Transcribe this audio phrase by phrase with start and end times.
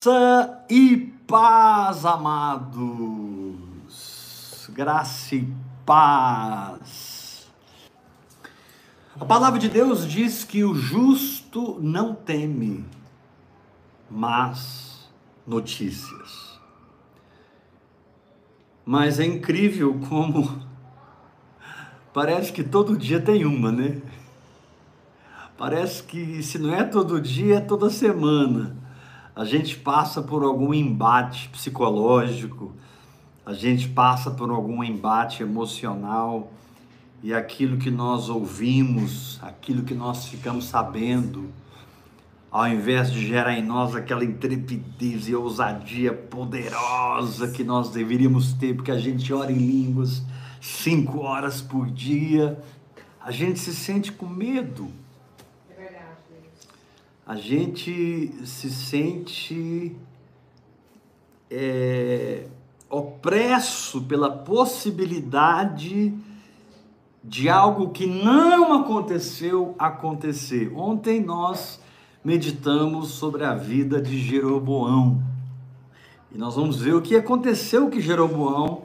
[0.00, 0.96] Graça e
[1.26, 3.56] paz, amados.
[4.70, 5.52] Graça e
[5.84, 7.48] paz.
[9.18, 12.84] A palavra de Deus diz que o justo não teme,
[14.08, 15.10] mas
[15.44, 16.60] notícias.
[18.86, 20.62] Mas é incrível como
[22.14, 24.00] parece que todo dia tem uma, né?
[25.56, 28.77] Parece que se não é todo dia, é toda semana
[29.38, 32.72] a gente passa por algum embate psicológico,
[33.46, 36.52] a gente passa por algum embate emocional
[37.22, 41.52] e aquilo que nós ouvimos, aquilo que nós ficamos sabendo,
[42.50, 48.74] ao invés de gerar em nós aquela intrepidez e ousadia poderosa que nós deveríamos ter,
[48.74, 50.20] porque a gente ora em línguas
[50.60, 52.60] cinco horas por dia,
[53.24, 54.88] a gente se sente com medo
[57.28, 59.94] a gente se sente
[61.50, 62.46] é,
[62.88, 66.14] opresso pela possibilidade
[67.22, 70.72] de algo que não aconteceu acontecer.
[70.74, 71.78] Ontem nós
[72.24, 75.22] meditamos sobre a vida de Jeroboão.
[76.32, 78.84] E nós vamos ver o que aconteceu com Jeroboão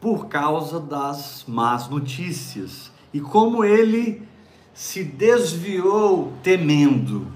[0.00, 4.26] por causa das más notícias e como ele
[4.72, 7.35] se desviou temendo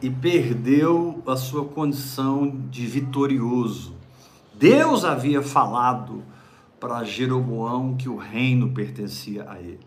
[0.00, 3.94] e perdeu a sua condição de vitorioso.
[4.54, 6.22] Deus havia falado
[6.78, 9.86] para Jeroboão que o reino pertencia a ele.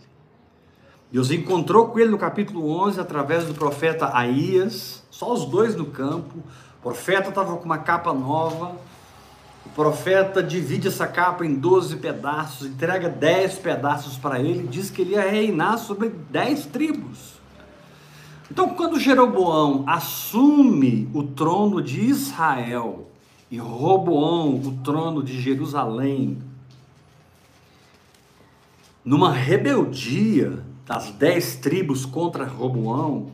[1.11, 5.85] Deus encontrou com ele no capítulo 11 através do profeta Aías, só os dois no
[5.85, 6.39] campo.
[6.79, 8.75] O profeta estava com uma capa nova.
[9.65, 15.01] O profeta divide essa capa em 12 pedaços, entrega 10 pedaços para ele, diz que
[15.01, 17.40] ele ia reinar sobre 10 tribos.
[18.51, 23.09] Então, quando Jeroboão assume o trono de Israel
[23.49, 26.37] e Roboão o trono de Jerusalém,
[29.05, 33.31] numa rebeldia das dez tribos contra Roboão,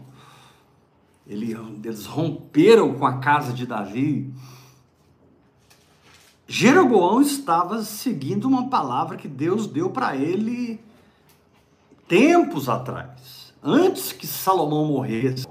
[1.26, 4.32] eles romperam com a casa de Davi.
[6.48, 10.80] Jeroboão estava seguindo uma palavra que Deus deu para ele
[12.08, 15.46] tempos atrás antes que Salomão morresse.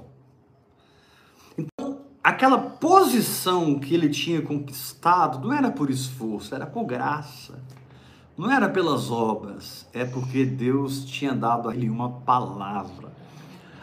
[1.55, 7.59] Então, aquela posição que ele tinha conquistado não era por esforço, era por graça.
[8.35, 13.11] Não era pelas obras, é porque Deus tinha dado a ele uma palavra.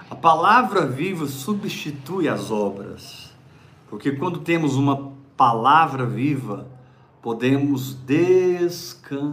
[0.08, 3.32] A palavra viva substitui as obras.
[3.88, 6.68] Porque quando temos uma palavra viva,
[7.20, 9.32] podemos descansar.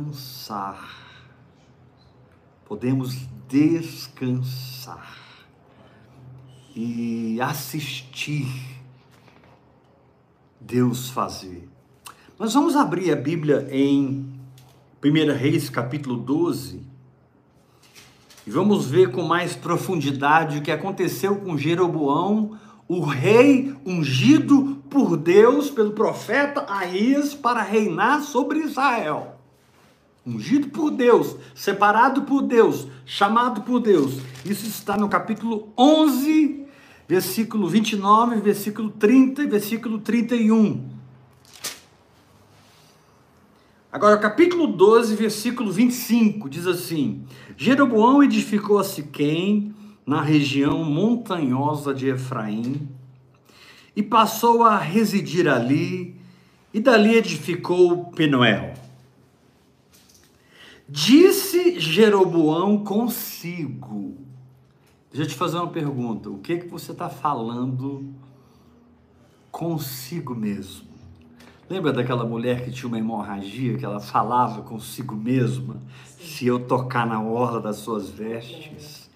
[2.65, 3.13] Podemos
[3.51, 5.13] descansar
[6.73, 8.47] e assistir
[10.59, 11.67] Deus fazer.
[12.39, 14.25] Nós vamos abrir a Bíblia em
[15.03, 16.81] 1 Reis capítulo 12
[18.47, 22.57] e vamos ver com mais profundidade o que aconteceu com Jeroboão,
[22.87, 29.40] o rei ungido por Deus, pelo profeta Aías, para reinar sobre Israel
[30.25, 34.19] ungido por Deus, separado por Deus, chamado por Deus.
[34.45, 36.65] Isso está no capítulo 11,
[37.07, 40.89] versículo 29, versículo 30 e versículo 31.
[43.91, 47.25] Agora, capítulo 12, versículo 25, diz assim:
[47.57, 52.87] Jeroboão edificou a Siquém, na região montanhosa de Efraim,
[53.93, 56.15] e passou a residir ali,
[56.73, 58.80] e dali edificou Penuel.
[60.93, 64.17] Disse Jeroboão consigo.
[65.09, 66.29] Deixa eu te fazer uma pergunta.
[66.29, 68.13] O que que você está falando
[69.49, 70.89] consigo mesmo?
[71.69, 75.81] Lembra daquela mulher que tinha uma hemorragia, que ela falava consigo mesma?
[76.19, 79.09] Se eu tocar na orla das suas vestes,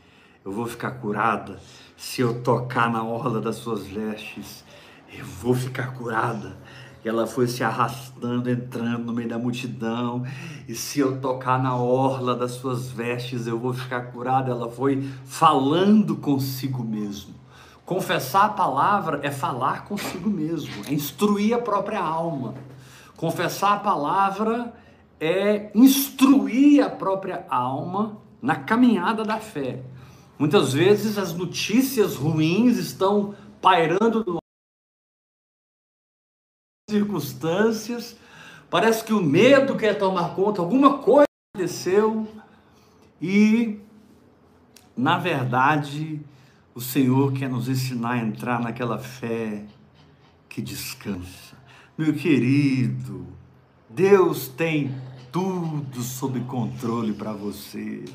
[0.45, 1.59] eu vou ficar curada.
[1.97, 4.63] Se eu tocar na orla das suas vestes,
[5.13, 6.55] eu vou ficar curada
[7.07, 10.23] ela foi se arrastando, entrando no meio da multidão,
[10.67, 14.51] e se eu tocar na orla das suas vestes, eu vou ficar curada.
[14.51, 17.35] Ela foi falando consigo mesmo.
[17.85, 22.55] Confessar a palavra é falar consigo mesmo, é instruir a própria alma.
[23.15, 24.73] Confessar a palavra
[25.19, 29.83] é instruir a própria alma na caminhada da fé.
[30.37, 34.44] Muitas vezes as notícias ruins estão pairando no
[36.89, 38.15] circunstâncias,
[38.69, 42.27] parece que o medo quer tomar conta, alguma coisa aconteceu
[43.19, 43.79] e,
[44.95, 46.21] na verdade,
[46.75, 49.65] o Senhor quer nos ensinar a entrar naquela fé
[50.47, 51.55] que descansa.
[51.97, 53.25] Meu querido,
[53.89, 54.95] Deus tem
[55.31, 58.05] tudo sob controle para você.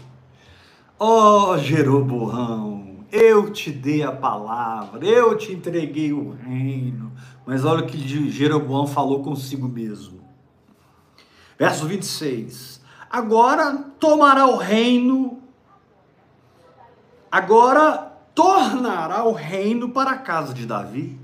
[0.97, 7.13] Ó oh, Jeroboão, eu te dei a palavra, eu te entreguei o reino.
[7.47, 10.21] Mas olha o que Jeroboão falou consigo mesmo.
[11.59, 12.81] Verso 26.
[13.11, 15.43] Agora tomará o reino,
[17.31, 21.19] agora tornará o reino para a casa de Davi.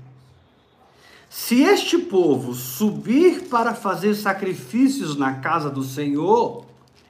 [1.29, 6.65] Se este povo subir para fazer sacrifícios na casa do Senhor,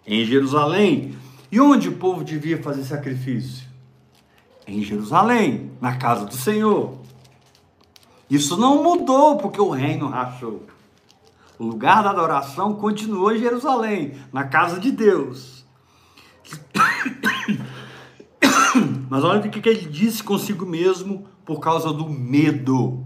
[0.05, 1.17] em Jerusalém,
[1.51, 3.66] e onde o povo devia fazer sacrifício?
[4.67, 6.97] Em Jerusalém, na casa do Senhor.
[8.29, 10.63] Isso não mudou porque o reino rachou.
[11.57, 15.65] O lugar da adoração continuou em Jerusalém, na casa de Deus.
[19.09, 23.03] Mas olha o que ele disse consigo mesmo por causa do medo.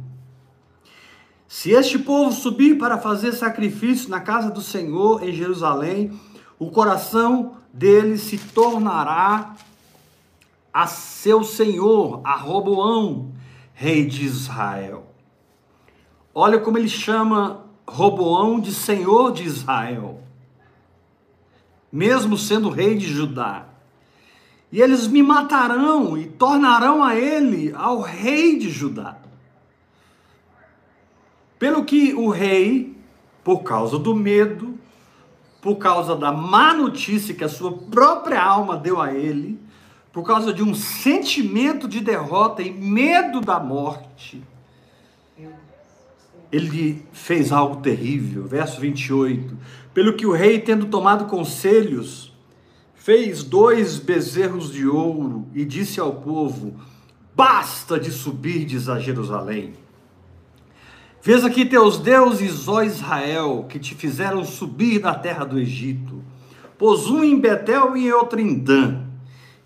[1.48, 6.12] Se este povo subir para fazer sacrifício na casa do Senhor em Jerusalém,
[6.58, 9.56] o coração dele se tornará
[10.74, 13.32] a seu senhor, a Roboão,
[13.74, 15.08] rei de Israel.
[16.34, 20.22] Olha como ele chama Roboão de senhor de Israel,
[21.92, 23.66] mesmo sendo rei de Judá.
[24.72, 29.18] E eles me matarão e tornarão a ele ao rei de Judá.
[31.60, 32.96] Pelo que o rei,
[33.44, 34.80] por causa do medo,
[35.62, 39.60] por causa da má notícia que a sua própria alma deu a ele,
[40.12, 44.44] por causa de um sentimento de derrota e medo da morte,
[46.52, 48.46] ele fez algo terrível.
[48.46, 49.58] Verso 28.
[49.94, 52.34] Pelo que o rei, tendo tomado conselhos,
[52.94, 56.76] fez dois bezerros de ouro e disse ao povo:
[57.34, 59.74] Basta de subirdes a Jerusalém.
[61.24, 66.22] Vês aqui teus deuses, ó Israel, que te fizeram subir da terra do Egito.
[66.78, 69.11] Pôs um em Betel e outro em Dan.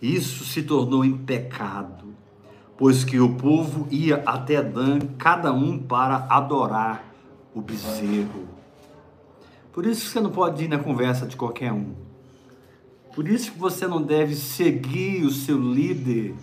[0.05, 2.13] Isso se tornou em pecado,
[2.77, 7.03] pois que o povo ia até Dan, cada um para adorar
[7.55, 8.47] o bezerro.
[9.73, 11.95] Por isso que você não pode ir na conversa de qualquer um.
[13.15, 16.35] Por isso que você não deve seguir o seu líder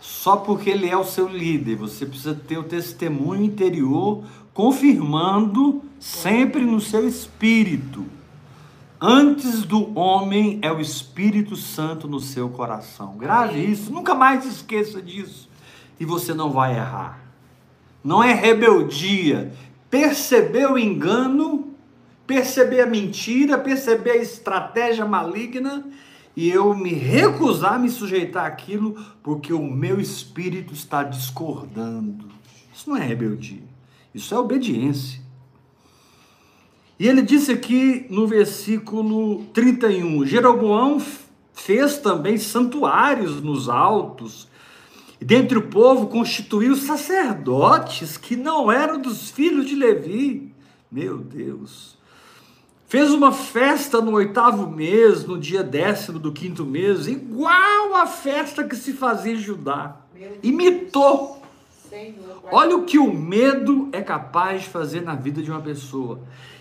[0.00, 1.76] só porque ele é o seu líder.
[1.76, 8.04] Você precisa ter o testemunho interior confirmando sempre no seu espírito.
[9.00, 13.16] Antes do homem é o Espírito Santo no seu coração.
[13.16, 15.48] Grave isso, nunca mais esqueça disso.
[15.98, 17.18] E você não vai errar.
[18.04, 19.54] Não é rebeldia.
[19.88, 21.72] Perceber o engano,
[22.26, 25.86] perceber a mentira, perceber a estratégia maligna
[26.36, 32.26] e eu me recusar a me sujeitar àquilo porque o meu espírito está discordando.
[32.72, 33.62] Isso não é rebeldia,
[34.14, 35.20] isso é obediência.
[37.00, 41.00] E ele disse aqui no versículo 31: Jeroboão
[41.54, 44.46] fez também santuários nos altos,
[45.18, 50.52] e dentre o povo constituiu sacerdotes que não eram dos filhos de Levi.
[50.92, 51.98] Meu Deus.
[52.86, 58.62] Fez uma festa no oitavo mês, no dia décimo do quinto mês, igual a festa
[58.62, 59.96] que se fazia em Judá.
[60.42, 61.40] Imitou.
[62.52, 66.20] Olha o que o medo é capaz de fazer na vida de uma pessoa.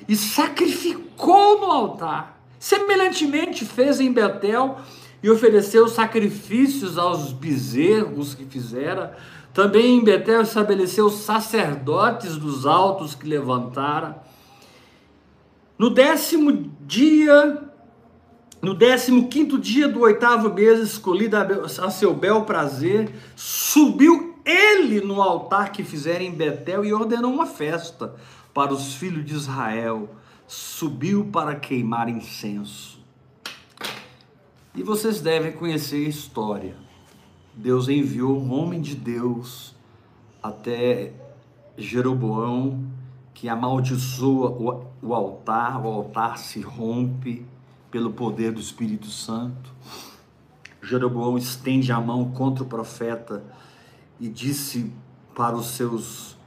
[0.09, 2.41] E sacrificou no altar.
[2.59, 4.77] Semelhantemente fez em Betel
[5.23, 9.15] e ofereceu sacrifícios aos bezerros que fizera.
[9.53, 14.21] Também em Betel estabeleceu sacerdotes dos altos que levantara
[15.79, 17.57] no décimo dia,
[18.61, 25.21] no décimo quinto dia do oitavo mês, escolhido a seu bel prazer, subiu ele no
[25.21, 28.13] altar que fizeram em Betel e ordenou uma festa
[28.53, 30.15] para os filhos de Israel.
[30.47, 32.99] Subiu para queimar incenso.
[34.73, 36.75] E vocês devem conhecer a história.
[37.53, 39.75] Deus enviou um homem de Deus
[40.41, 41.13] até
[41.77, 42.87] Jeroboão
[43.33, 44.49] que amaldiçoa
[45.01, 47.45] o, altar, o altar se rompe
[47.89, 49.73] pelo poder do Espírito Santo.
[50.81, 53.43] Jeroboão estende a mão contra o profeta
[54.19, 54.91] e disse
[55.33, 56.37] para os seus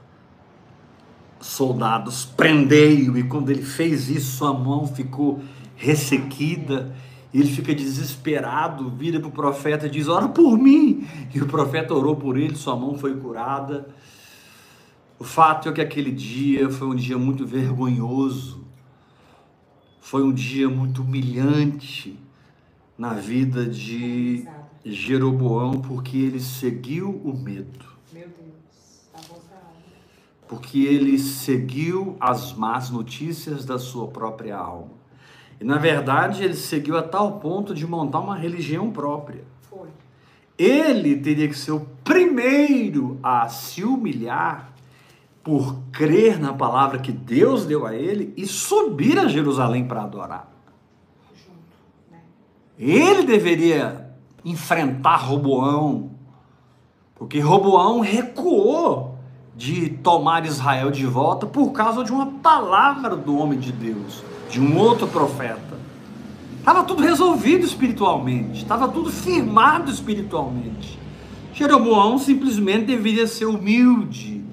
[1.53, 3.17] soldados: prendei-o.
[3.17, 5.41] E quando ele fez isso, sua mão ficou
[5.75, 6.95] ressequida.
[7.33, 11.07] Ele fica desesperado, vira para o profeta e diz: Ora por mim.
[11.33, 13.87] E o profeta orou por ele, sua mão foi curada.
[15.17, 18.65] O fato é que aquele dia foi um dia muito vergonhoso,
[20.01, 22.19] foi um dia muito humilhante
[22.97, 24.45] na vida de
[24.85, 27.85] Jeroboão porque ele seguiu o medo.
[28.11, 29.07] Meu Deus.
[29.13, 29.79] Tá bom pra alma.
[30.47, 35.03] Porque ele seguiu as más notícias da sua própria alma.
[35.59, 39.43] E na verdade ele seguiu a tal ponto de montar uma religião própria.
[39.61, 39.87] Foi.
[40.57, 44.73] Ele teria que ser o primeiro a se humilhar
[45.43, 50.51] por crer na palavra que Deus deu a ele e subir a Jerusalém para adorar.
[52.09, 52.21] Né?
[52.79, 54.09] Ele deveria
[54.43, 56.11] enfrentar Roboão,
[57.15, 59.12] porque Roboão recuou
[59.55, 64.59] de tomar Israel de volta por causa de uma palavra do homem de Deus, de
[64.59, 65.73] um outro profeta.
[66.59, 70.97] Estava tudo resolvido espiritualmente, estava tudo firmado espiritualmente.
[71.53, 74.43] Jeroboão simplesmente deveria ser humilde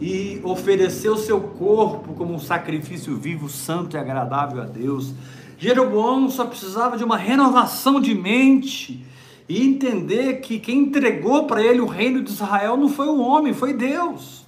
[0.00, 5.12] e oferecer o seu corpo como um sacrifício vivo, santo e agradável a Deus.
[5.58, 9.04] Jeroboão só precisava de uma renovação de mente
[9.48, 13.54] e entender que quem entregou para ele o reino de Israel não foi o homem,
[13.54, 14.46] foi Deus.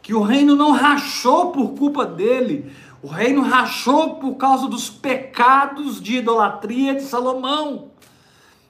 [0.00, 2.70] Que o reino não rachou por culpa dele,
[3.02, 7.90] o reino rachou por causa dos pecados de idolatria de Salomão.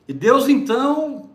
[0.08, 1.28] E Deus então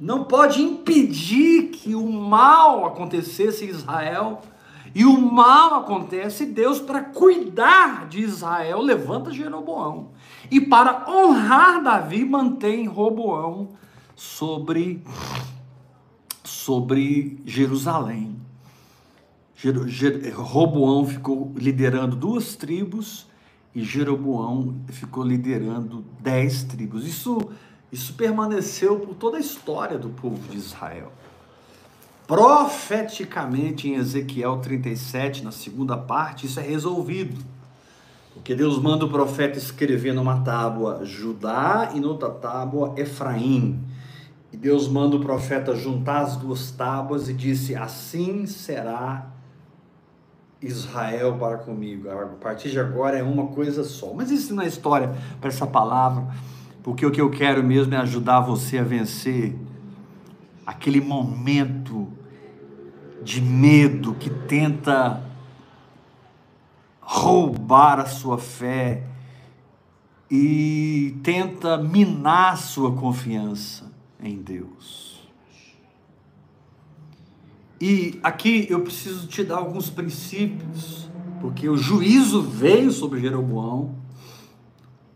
[0.00, 4.40] não pode impedir que o mal acontecesse em Israel.
[4.94, 10.10] E o mal acontece, Deus, para cuidar de Israel, levanta Jeroboão.
[10.54, 13.70] E para honrar Davi, mantém Roboão
[14.14, 15.02] sobre,
[16.44, 18.36] sobre Jerusalém.
[19.56, 23.26] Jer, Jer, Roboão ficou liderando duas tribos
[23.74, 27.04] e Jeroboão ficou liderando dez tribos.
[27.04, 27.50] Isso,
[27.90, 31.12] isso permaneceu por toda a história do povo de Israel.
[32.28, 37.44] Profeticamente em Ezequiel 37, na segunda parte, isso é resolvido.
[38.44, 43.80] Porque Deus manda o profeta escrever numa tábua Judá e noutra tábua Efraim.
[44.52, 49.30] E Deus manda o profeta juntar as duas tábuas e disse: Assim será
[50.60, 52.10] Israel para comigo.
[52.10, 54.12] A partir de agora é uma coisa só.
[54.12, 56.26] Mas isso não é história para essa palavra,
[56.82, 59.56] porque o que eu quero mesmo é ajudar você a vencer
[60.66, 62.06] aquele momento
[63.22, 65.32] de medo que tenta
[67.04, 69.04] roubar a sua fé
[70.30, 75.22] e tenta minar sua confiança em Deus.
[77.80, 81.08] E aqui eu preciso te dar alguns princípios,
[81.40, 83.94] porque o juízo veio sobre Jeroboão.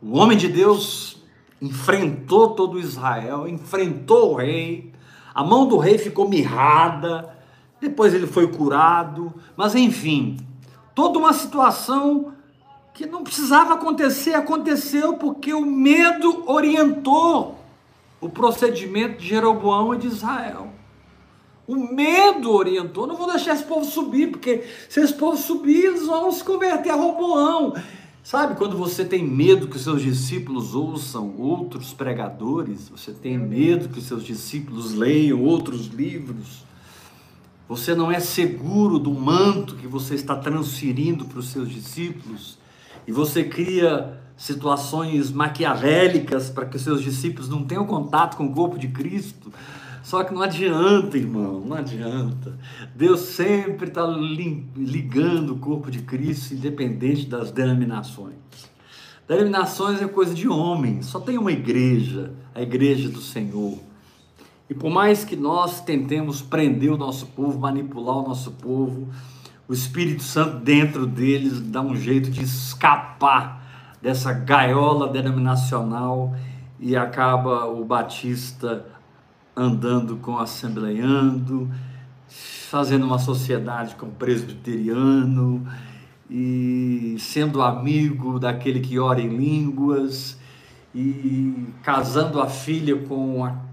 [0.03, 1.23] O homem de Deus
[1.61, 4.93] enfrentou todo Israel, enfrentou o rei.
[5.35, 7.35] A mão do rei ficou mirrada,
[7.81, 10.37] depois ele foi curado, mas enfim,
[10.99, 12.33] toda uma situação
[12.93, 17.57] que não precisava acontecer, aconteceu porque o medo orientou
[18.21, 20.73] o procedimento de Jeroboão e de Israel.
[21.69, 26.05] O medo orientou, não vou deixar esse povo subir, porque se esse povo subir, eles
[26.05, 27.75] vão se converter a Roboão.
[28.25, 33.89] Sabe quando você tem medo que os seus discípulos ouçam outros pregadores, você tem medo
[33.89, 36.67] que os seus discípulos leiam outros livros,
[37.69, 42.59] você não é seguro do manto que você está transferindo para os seus discípulos,
[43.07, 48.55] e você cria situações maquiavélicas para que os seus discípulos não tenham contato com o
[48.55, 49.53] corpo de Cristo.
[50.03, 52.57] Só que não adianta, irmão, não adianta.
[52.95, 54.07] Deus sempre está
[54.77, 58.37] ligando o corpo de Cristo, independente das denominações.
[59.27, 63.79] Denominações é coisa de homem, só tem uma igreja, a igreja do Senhor.
[64.69, 69.09] E por mais que nós tentemos prender o nosso povo, manipular o nosso povo,
[69.67, 76.35] o Espírito Santo dentro deles dá um jeito de escapar dessa gaiola denominacional
[76.79, 78.85] e acaba o batista
[79.57, 81.69] andando com o assembleiando,
[82.29, 85.67] fazendo uma sociedade com o presbiteriano
[86.31, 90.39] e sendo amigo daquele que ora em línguas
[90.95, 93.68] e casando a filha com a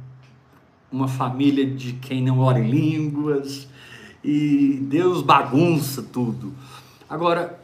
[0.95, 3.67] uma família de quem não ora em línguas,
[4.23, 6.55] e Deus bagunça tudo.
[7.09, 7.59] Agora,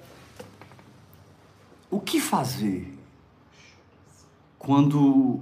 [1.89, 2.93] o que fazer
[4.59, 5.39] quando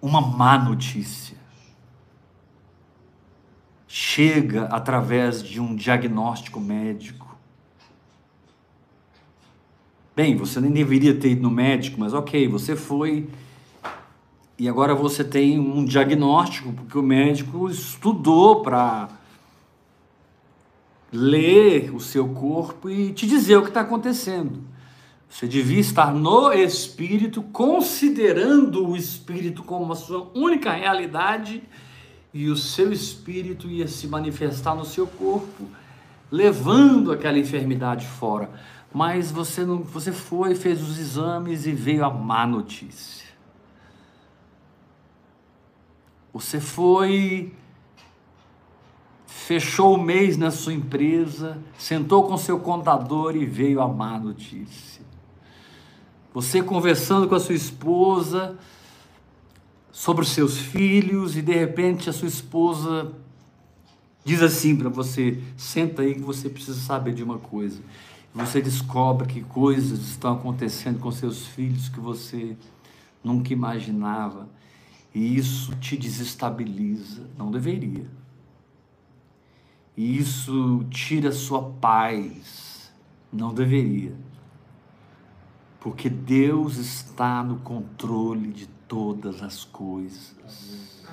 [0.00, 1.38] uma má notícia
[3.88, 7.34] chega através de um diagnóstico médico?
[10.14, 13.26] Bem, você nem deveria ter ido no médico, mas ok, você foi
[14.58, 19.08] e agora você tem um diagnóstico, porque o médico estudou para
[21.12, 24.62] ler o seu corpo e te dizer o que está acontecendo.
[25.28, 31.60] Você devia estar no Espírito, considerando o Espírito como a sua única realidade,
[32.32, 35.68] e o seu Espírito ia se manifestar no seu corpo,
[36.30, 38.50] levando aquela enfermidade fora.
[38.92, 43.23] Mas você não, você foi, fez os exames e veio a má notícia.
[46.34, 47.54] Você foi,
[49.24, 55.00] fechou o mês na sua empresa, sentou com seu contador e veio a má notícia.
[56.32, 58.58] Você conversando com a sua esposa
[59.92, 63.12] sobre os seus filhos e de repente a sua esposa
[64.24, 67.80] diz assim para você: senta aí que você precisa saber de uma coisa.
[68.34, 72.56] Você descobre que coisas estão acontecendo com seus filhos que você
[73.22, 74.48] nunca imaginava
[75.14, 77.30] e isso te desestabiliza.
[77.38, 78.10] Não deveria.
[79.96, 82.92] E isso tira sua paz.
[83.32, 84.14] Não deveria
[85.84, 91.04] porque Deus está no controle de todas as coisas.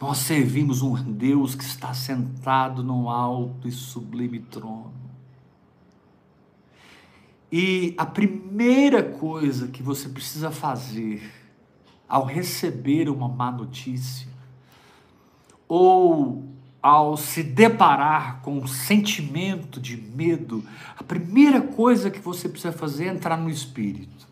[0.00, 4.94] Nós servimos um Deus que está sentado num alto e sublime trono.
[7.52, 11.30] E a primeira coisa que você precisa fazer
[12.08, 14.28] ao receber uma má notícia,
[15.68, 16.44] ou
[16.80, 20.62] ao se deparar com um sentimento de medo,
[20.96, 24.26] a primeira coisa que você precisa fazer é entrar no espírito.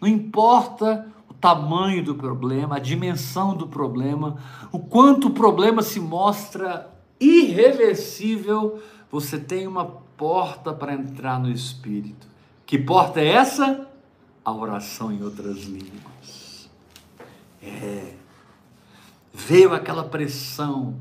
[0.00, 4.36] Não importa o tamanho do problema, a dimensão do problema,
[4.72, 12.26] o quanto o problema se mostra irreversível, você tem uma porta para entrar no espírito.
[12.66, 13.91] Que porta é essa?
[14.44, 16.68] A oração em outras línguas.
[17.62, 18.14] É.
[19.32, 21.00] Veio aquela pressão,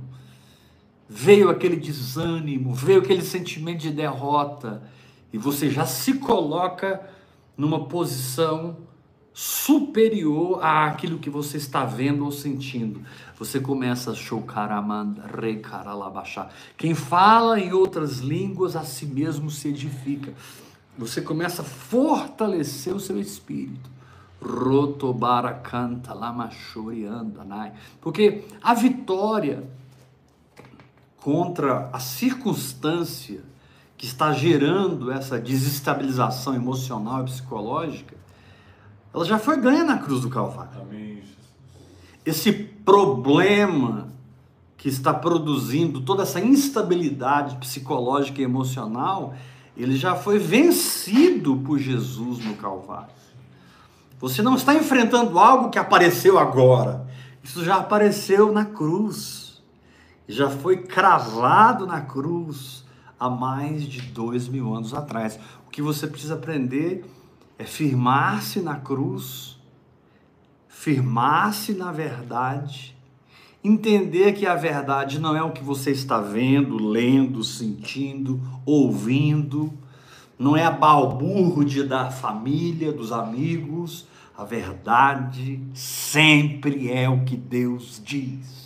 [1.09, 4.81] veio aquele desânimo, veio aquele sentimento de derrota,
[5.33, 7.01] e você já se coloca
[7.57, 8.77] numa posição
[9.33, 13.01] superior àquilo que você está vendo ou sentindo.
[13.37, 16.49] Você começa a chocaramanda, recaralabachar.
[16.77, 20.33] Quem fala em outras línguas a si mesmo se edifica.
[20.97, 23.89] Você começa a fortalecer o seu espírito.
[24.41, 27.73] Rotobara canta, andanai.
[27.99, 29.63] Porque a vitória
[31.17, 33.41] contra a circunstância
[33.95, 38.15] que está gerando essa desestabilização emocional e psicológica,
[39.13, 40.81] ela já foi ganha na cruz do Calvário.
[40.81, 41.21] Amém.
[42.25, 44.09] Esse problema
[44.75, 49.35] que está produzindo toda essa instabilidade psicológica e emocional,
[49.75, 53.13] ele já foi vencido por Jesus no Calvário.
[54.19, 57.07] Você não está enfrentando algo que apareceu agora.
[57.43, 59.41] Isso já apareceu na cruz
[60.31, 62.85] já foi cravado na cruz
[63.19, 65.37] há mais de dois mil anos atrás.
[65.67, 67.05] O que você precisa aprender
[67.59, 69.59] é firmar-se na cruz,
[70.67, 72.90] firmar-se na verdade,
[73.63, 79.71] entender que a verdade não é o que você está vendo, lendo, sentindo, ouvindo,
[80.37, 88.01] não é a balbúrdia da família, dos amigos, a verdade sempre é o que Deus
[88.03, 88.61] diz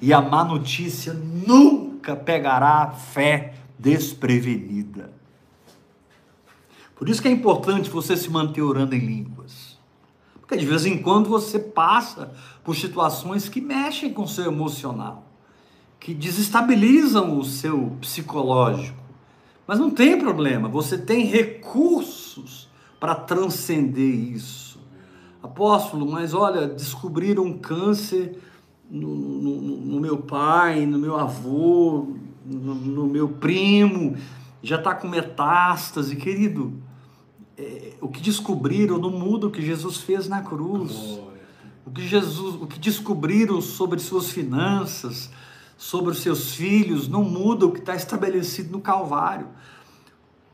[0.00, 5.12] e a má notícia nunca pegará a fé desprevenida.
[6.96, 9.78] Por isso que é importante você se manter orando em línguas.
[10.40, 12.32] Porque de vez em quando você passa
[12.70, 15.26] por situações que mexem com o seu emocional,
[15.98, 19.02] que desestabilizam o seu psicológico.
[19.66, 22.68] Mas não tem problema, você tem recursos
[23.00, 24.78] para transcender isso.
[25.42, 28.38] Apóstolo, mas olha, descobriram um câncer
[28.88, 32.14] no, no, no meu pai, no meu avô,
[32.46, 34.16] no, no meu primo,
[34.62, 36.74] já está com metástase, querido.
[37.58, 41.20] É, o que descobriram não muda o que Jesus fez na cruz.
[41.84, 45.30] O que Jesus, o que descobriram sobre suas finanças,
[45.76, 49.48] sobre os seus filhos, não muda o que está estabelecido no Calvário.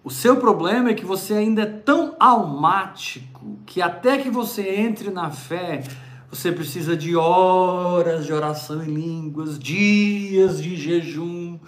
[0.05, 5.11] O seu problema é que você ainda é tão almático que até que você entre
[5.11, 5.83] na fé,
[6.31, 11.59] você precisa de horas de oração em línguas, dias de jejum,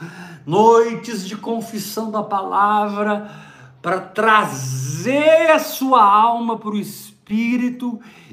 [0.46, 3.28] noites de confissão da palavra,
[3.82, 7.17] para trazer a sua alma para o Espírito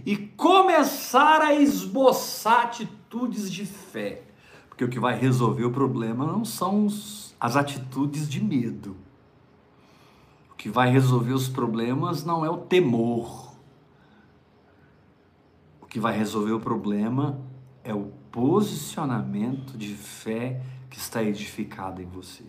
[0.05, 4.23] e começar a esboçar atitudes de fé.
[4.69, 6.87] Porque o que vai resolver o problema não são
[7.39, 8.95] as atitudes de medo.
[10.51, 13.45] O que vai resolver os problemas não é o temor
[15.95, 17.39] que vai resolver o problema
[17.81, 22.43] é o posicionamento de fé que está edificado em você.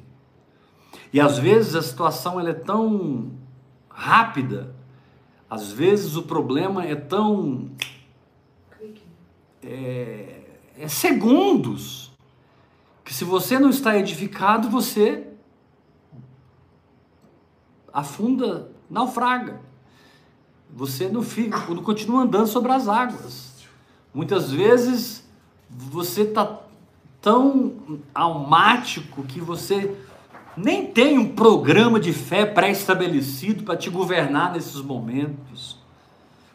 [1.13, 3.31] E às vezes a situação ela é tão
[3.89, 4.75] rápida,
[5.49, 7.71] às vezes o problema é tão.
[9.63, 10.43] É,
[10.79, 12.13] é segundos,
[13.05, 15.27] que se você não está edificado, você
[17.93, 19.61] afunda, naufraga.
[20.71, 23.55] Você não, fica, não continua andando sobre as águas.
[24.13, 25.25] Muitas vezes
[25.71, 26.61] você está
[27.23, 29.97] tão almático que você
[30.57, 35.79] nem tem um programa de fé pré-estabelecido para te governar nesses momentos.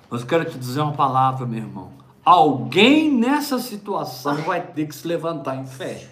[0.09, 1.91] Mas eu quero te dizer uma palavra, meu irmão.
[2.25, 6.09] Alguém nessa situação vai ter que se levantar em fé.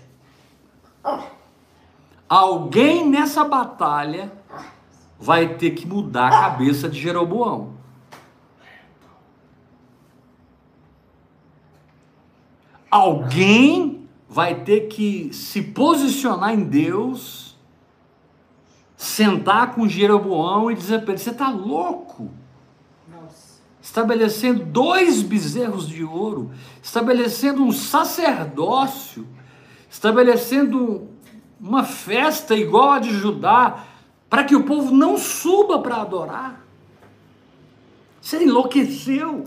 [2.27, 4.31] Alguém nessa batalha
[5.19, 7.73] vai ter que mudar a cabeça de Jeroboão.
[12.89, 17.48] Alguém vai ter que se posicionar em Deus
[18.99, 22.29] sentar com Jeroboão e dizer para ele: Você está louco?
[23.09, 23.61] Nossa.
[23.81, 26.51] Estabelecendo dois bezerros de ouro,
[26.83, 29.25] estabelecendo um sacerdócio,
[29.89, 31.07] estabelecendo
[31.61, 33.85] uma festa igual a de Judá,
[34.29, 36.65] para que o povo não suba para adorar.
[38.19, 39.45] Você enlouqueceu.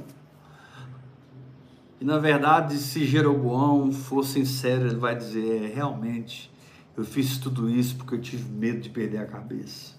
[2.01, 6.51] E na verdade, se Jeroboão for sincero, ele vai dizer: é, realmente,
[6.97, 9.95] eu fiz tudo isso porque eu tive medo de perder a cabeça.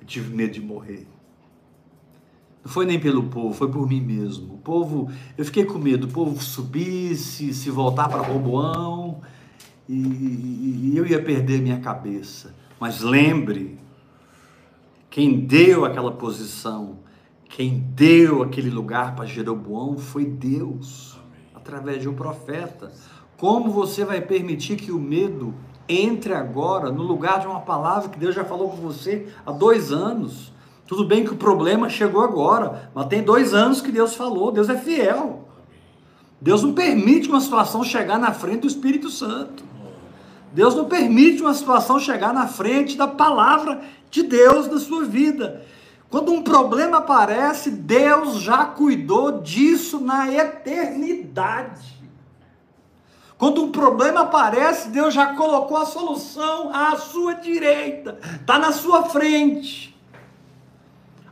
[0.00, 1.06] Eu tive medo de morrer.
[2.64, 4.54] Não foi nem pelo povo, foi por mim mesmo.
[4.54, 9.20] O povo, eu fiquei com medo, o povo subisse, se voltar para Roboão,
[9.88, 12.54] e, e, e eu ia perder minha cabeça.
[12.80, 13.78] Mas lembre,
[15.08, 16.98] quem deu aquela posição,
[17.48, 21.18] quem deu aquele lugar para Jeroboão foi Deus,
[21.54, 22.92] através de um profeta.
[23.36, 25.54] Como você vai permitir que o medo
[25.88, 29.90] entre agora no lugar de uma palavra que Deus já falou com você há dois
[29.90, 30.52] anos.
[30.86, 34.68] Tudo bem que o problema chegou agora, mas tem dois anos que Deus falou, Deus
[34.68, 35.48] é fiel.
[36.40, 39.64] Deus não permite uma situação chegar na frente do Espírito Santo.
[40.52, 45.62] Deus não permite uma situação chegar na frente da palavra de Deus na sua vida.
[46.08, 51.97] Quando um problema aparece, Deus já cuidou disso na eternidade.
[53.38, 59.04] Quando um problema aparece, Deus já colocou a solução à sua direita, está na sua
[59.04, 59.96] frente.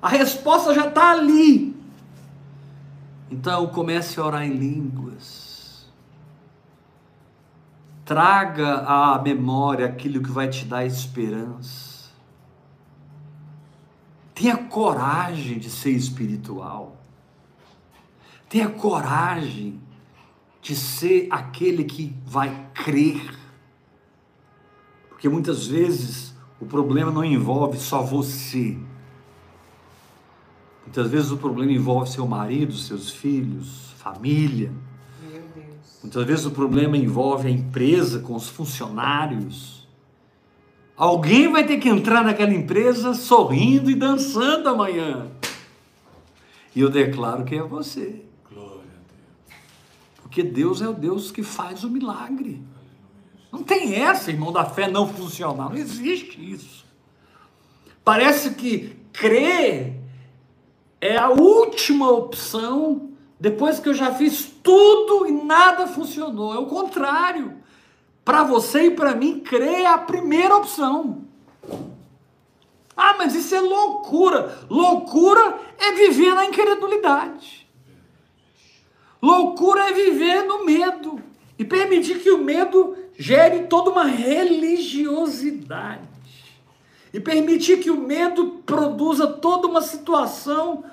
[0.01, 1.75] A resposta já está ali.
[3.29, 5.91] Então comece a orar em línguas.
[8.05, 12.07] Traga à memória aquilo que vai te dar esperança.
[14.33, 16.97] Tenha coragem de ser espiritual.
[18.49, 19.81] Tenha coragem
[20.67, 23.23] de ser aquele que vai crer.
[25.09, 28.77] Porque muitas vezes o problema não envolve só você.
[30.85, 34.73] Muitas vezes o problema envolve seu marido, seus filhos, família.
[36.03, 39.87] Muitas vezes o problema envolve a empresa com os funcionários.
[40.97, 45.29] Alguém vai ter que entrar naquela empresa sorrindo e dançando amanhã.
[46.75, 48.26] E eu declaro que é você.
[50.37, 52.63] Porque Deus é o Deus que faz o milagre.
[53.51, 55.71] Não tem essa, irmão, da fé não funcionar.
[55.71, 56.85] Não existe isso.
[58.05, 59.99] Parece que crer
[61.01, 66.55] é a última opção depois que eu já fiz tudo e nada funcionou.
[66.55, 67.57] É o contrário.
[68.23, 71.25] Para você e para mim, crer é a primeira opção.
[72.95, 74.67] Ah, mas isso é loucura.
[74.69, 77.56] Loucura é viver na incredulidade.
[79.21, 81.21] Loucura é viver no medo
[81.59, 86.03] e permitir que o medo gere toda uma religiosidade.
[87.13, 90.85] E permitir que o medo produza toda uma situação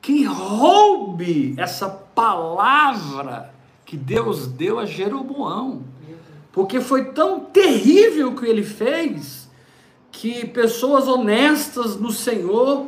[0.00, 5.82] que roube essa palavra que Deus deu a Jeroboão.
[6.52, 9.50] Porque foi tão terrível o que ele fez
[10.10, 12.86] que pessoas honestas no Senhor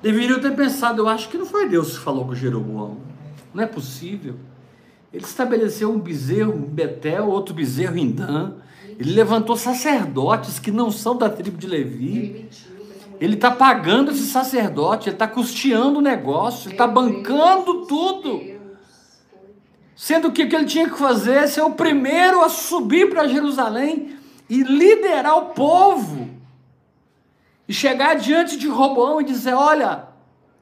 [0.00, 3.09] deveriam ter pensado: eu acho que não foi Deus que falou com Jeroboão.
[3.52, 4.36] Não é possível.
[5.12, 8.54] Ele estabeleceu um bezerro em Betel, outro bezerro em Dan.
[8.98, 12.48] Ele levantou sacerdotes que não são da tribo de Levi.
[13.20, 18.40] Ele está pagando esse sacerdote, ele está custeando o negócio, ele está bancando tudo.
[19.94, 23.28] Sendo que o que ele tinha que fazer é ser o primeiro a subir para
[23.28, 24.16] Jerusalém
[24.48, 26.30] e liderar o povo.
[27.68, 30.09] E chegar diante de Roboão e dizer: Olha,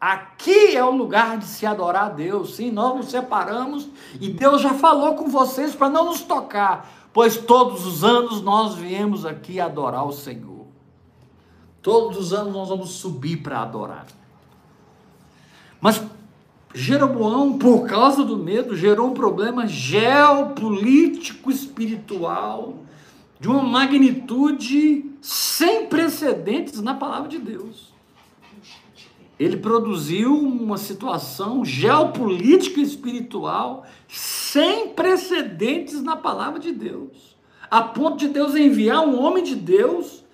[0.01, 2.55] Aqui é o lugar de se adorar a Deus.
[2.57, 3.89] Sim, nós nos separamos
[4.21, 8.75] e Deus já falou com vocês para não nos tocar, pois todos os anos nós
[8.75, 10.67] viemos aqui adorar o Senhor.
[11.83, 14.07] Todos os anos nós vamos subir para adorar.
[15.81, 16.01] Mas
[16.75, 22.75] Jeroboão, por causa do medo, gerou um problema geopolítico espiritual
[23.41, 27.98] de uma magnitude sem precedentes na palavra de Deus.
[29.39, 37.37] Ele produziu uma situação geopolítica espiritual sem precedentes na palavra de Deus,
[37.71, 40.25] a ponto de Deus enviar um homem de Deus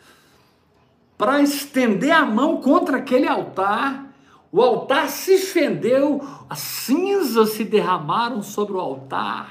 [1.19, 4.07] para estender a mão contra aquele altar.
[4.51, 9.51] O altar se fendeu, as cinzas se derramaram sobre o altar.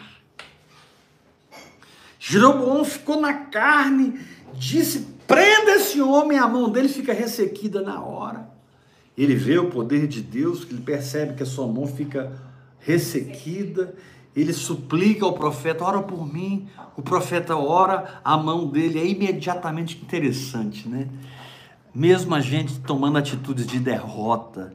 [2.17, 4.17] Jeroboão ficou na carne,
[4.53, 8.52] disse: prenda esse homem, a mão dele fica ressequida na hora.
[9.17, 12.33] Ele vê o poder de Deus, ele percebe que a sua mão fica
[12.79, 13.93] ressequida,
[14.35, 16.67] ele suplica ao profeta, ora por mim.
[16.97, 21.07] O profeta ora, a mão dele é imediatamente interessante, né?
[21.93, 24.73] Mesmo a gente tomando atitudes de derrota,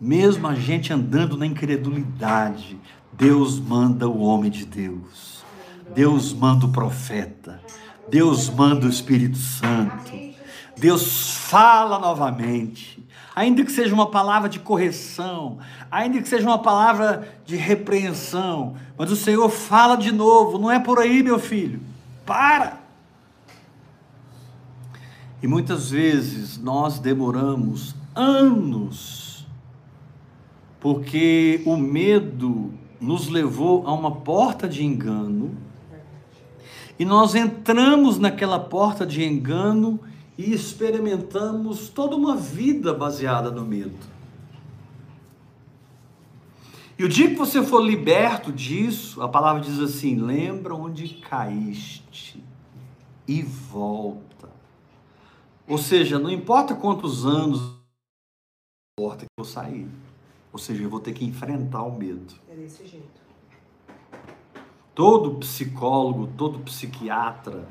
[0.00, 2.78] mesmo a gente andando na incredulidade,
[3.12, 5.44] Deus manda o homem de Deus.
[5.94, 7.60] Deus manda o profeta.
[8.08, 10.12] Deus manda o Espírito Santo.
[10.76, 12.99] Deus fala novamente.
[13.40, 15.56] Ainda que seja uma palavra de correção,
[15.90, 20.78] ainda que seja uma palavra de repreensão, mas o Senhor fala de novo, não é
[20.78, 21.80] por aí, meu filho.
[22.26, 22.78] Para!
[25.42, 29.46] E muitas vezes nós demoramos anos,
[30.78, 35.56] porque o medo nos levou a uma porta de engano,
[36.98, 39.98] e nós entramos naquela porta de engano
[40.40, 43.98] e experimentamos toda uma vida baseada no medo.
[46.98, 52.42] E o dia que você for liberto disso, a palavra diz assim: lembra onde caíste
[53.28, 54.48] e volta.
[55.68, 57.76] Ou seja, não importa quantos anos
[58.98, 59.86] importa que eu sair.
[60.50, 62.34] Ou seja, eu vou ter que enfrentar o medo.
[62.48, 63.20] É desse jeito.
[64.94, 67.68] Todo psicólogo, todo psiquiatra,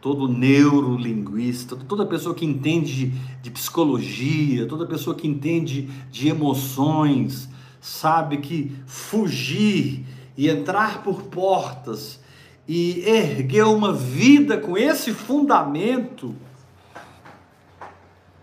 [0.00, 7.48] todo neurolinguista, toda pessoa que entende de psicologia, toda pessoa que entende de emoções,
[7.80, 10.04] sabe que fugir
[10.36, 12.20] e entrar por portas
[12.66, 16.34] e erguer uma vida com esse fundamento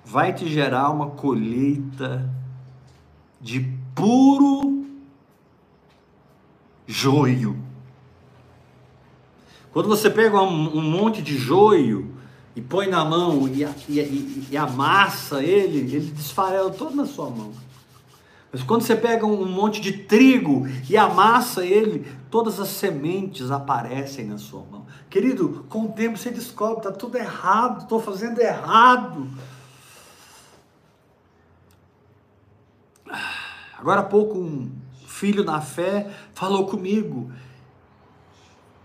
[0.03, 2.29] vai te gerar uma colheita
[3.41, 3.59] de
[3.93, 4.85] puro
[6.85, 7.66] joio.
[9.77, 12.11] Quando você pega um, um monte de joio
[12.55, 17.51] e põe na mão e, e, e, amassa ele, ele desfarela todo na sua mão.
[18.51, 24.25] Mas quando você pega um monte de trigo e amassa ele, todas as sementes aparecem
[24.25, 24.87] na sua mão.
[25.11, 29.29] Querido, com o tempo você descobre, está tudo errado, estou fazendo errado.
[33.77, 34.71] Agora há pouco um
[35.05, 37.31] filho na fé falou comigo.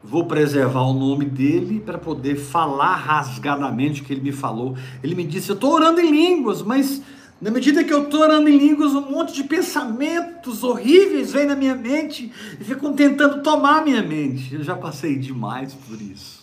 [0.04, 4.76] Vou preservar o nome dele para poder falar rasgadamente o que ele me falou.
[5.02, 7.00] Ele me disse: Eu estou orando em línguas, mas
[7.40, 11.54] na medida que eu estou orando em línguas, um monte de pensamentos horríveis vem na
[11.54, 14.54] minha mente e ficam tentando tomar minha mente.
[14.54, 16.42] Eu já passei demais por isso.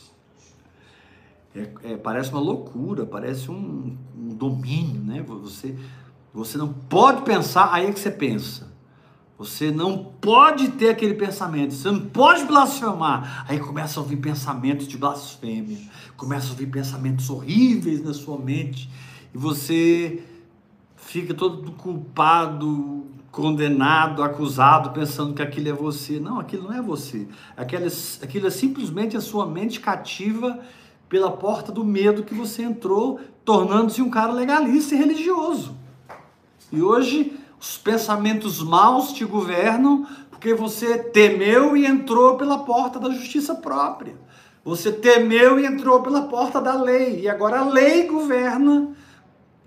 [1.56, 5.22] É, é, parece uma loucura, parece um, um domínio, né?
[5.28, 5.76] Você
[6.34, 8.69] você não pode pensar, aí é que você pensa.
[9.40, 13.46] Você não pode ter aquele pensamento, você não pode blasfemar.
[13.48, 15.78] Aí começa a ouvir pensamentos de blasfêmia,
[16.18, 18.90] começa a ouvir pensamentos horríveis na sua mente,
[19.34, 20.22] e você
[20.98, 26.20] fica todo culpado, condenado, acusado, pensando que aquilo é você.
[26.20, 27.26] Não, aquilo não é você.
[27.56, 27.88] Aquilo,
[28.22, 30.60] aquilo é simplesmente a sua mente cativa
[31.08, 35.78] pela porta do medo que você entrou, tornando-se um cara legalista e religioso.
[36.74, 40.08] E hoje os pensamentos maus te governam
[40.40, 44.16] porque você temeu e entrou pela porta da justiça própria.
[44.64, 47.22] Você temeu e entrou pela porta da lei.
[47.22, 48.96] E agora a lei governa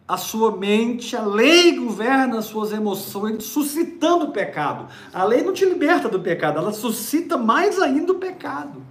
[0.09, 4.87] a sua mente, a lei governa as suas emoções, suscitando o pecado.
[5.13, 8.83] A lei não te liberta do pecado, ela suscita mais ainda o pecado.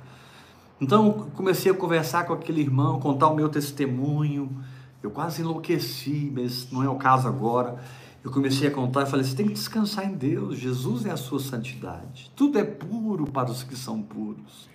[0.79, 4.55] Então, comecei a conversar com aquele irmão, contar o meu testemunho.
[5.01, 7.79] Eu quase enlouqueci, mas não é o caso agora
[8.23, 11.17] eu comecei a contar e falei: você tem que descansar em Deus, Jesus é a
[11.17, 14.69] sua santidade, tudo é puro para os que são puros.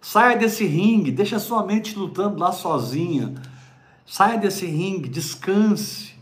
[0.00, 3.34] Saia desse ringue, deixa a sua mente lutando lá sozinha.
[4.04, 6.14] Saia desse ringue, descanse.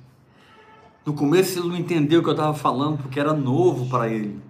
[1.05, 4.41] No começo ele não entendeu o que eu estava falando porque era novo para ele.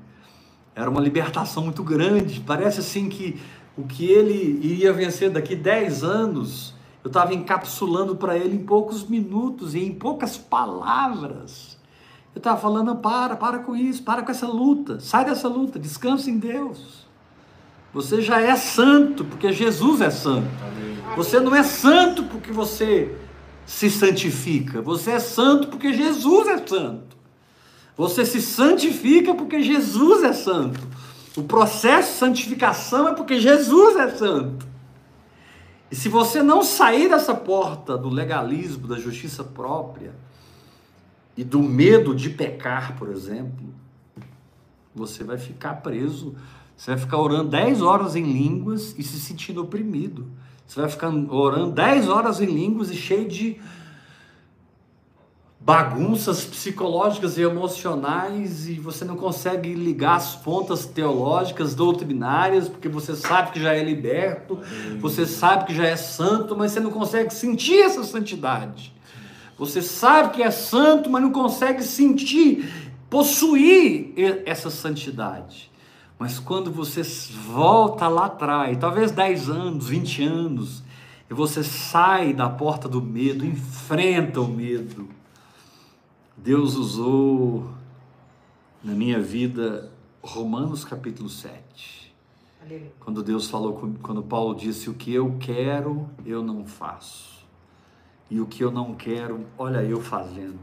[0.75, 2.41] Era uma libertação muito grande.
[2.41, 3.41] Parece assim que
[3.77, 9.03] o que ele iria vencer daqui 10 anos, Eu estava encapsulando para ele em poucos
[9.09, 11.72] minutos e em poucas palavras.
[12.35, 16.31] Eu estava falando: para, para com isso, para com essa luta, sai dessa luta, descansa
[16.31, 17.07] em Deus.
[17.93, 20.49] Você já é santo, porque Jesus é santo.
[21.15, 23.15] Você não é santo porque você
[23.67, 27.17] se santifica, você é santo porque Jesus é santo.
[27.97, 30.81] Você se santifica porque Jesus é santo.
[31.37, 34.67] O processo de santificação é porque Jesus é santo.
[35.91, 40.15] E se você não sair dessa porta do legalismo, da justiça própria
[41.37, 43.73] e do medo de pecar, por exemplo,
[44.95, 46.35] você vai ficar preso.
[46.77, 50.27] Você vai ficar orando 10 horas em línguas e se sentindo oprimido.
[50.67, 53.61] Você vai ficar orando 10 horas em línguas e cheio de
[55.65, 63.15] bagunças psicológicas e emocionais e você não consegue ligar as pontas teológicas, doutrinárias, porque você
[63.15, 64.59] sabe que já é liberto,
[64.99, 68.93] você sabe que já é santo, mas você não consegue sentir essa santidade.
[69.59, 72.69] Você sabe que é santo, mas não consegue sentir,
[73.09, 74.13] possuir
[74.47, 75.71] essa santidade.
[76.19, 80.83] Mas quando você volta lá atrás, talvez 10 anos, 20 anos,
[81.29, 85.09] e você sai da porta do medo, enfrenta o medo,
[86.37, 87.71] Deus usou
[88.83, 89.91] na minha vida
[90.23, 92.15] Romanos capítulo 7.
[93.01, 97.32] Quando Deus falou, quando Paulo disse: O que eu quero, eu não faço.
[98.33, 100.59] E o que eu não quero, olha eu fazendo.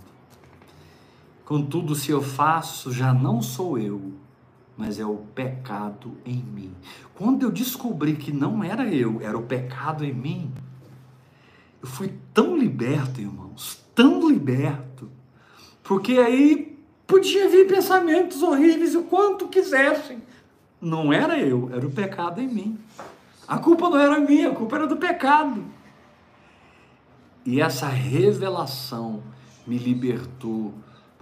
[1.45, 4.13] Contudo, se eu faço, já não sou eu,
[4.75, 6.73] mas é o pecado em mim.
[7.13, 10.51] Quando eu descobri que não era eu, era o pecado em mim,
[11.81, 14.89] eu fui tão liberto, irmãos, tão liberto
[15.89, 16.77] porque aí
[17.07, 20.21] podia vir pensamentos horríveis o quanto quisessem.
[20.79, 22.79] Não era eu, era o pecado em mim.
[23.47, 25.65] A culpa não era minha, a culpa era do pecado.
[27.45, 29.23] E essa revelação
[29.65, 30.73] me libertou,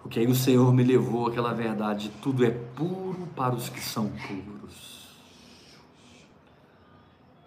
[0.02, 4.10] porque aí o Senhor me levou àquela verdade: tudo é puro para os que são
[4.10, 5.08] puros.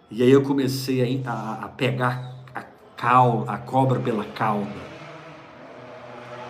[0.09, 2.63] E aí eu comecei a, a pegar a,
[2.95, 4.91] cal, a cobra pela cauda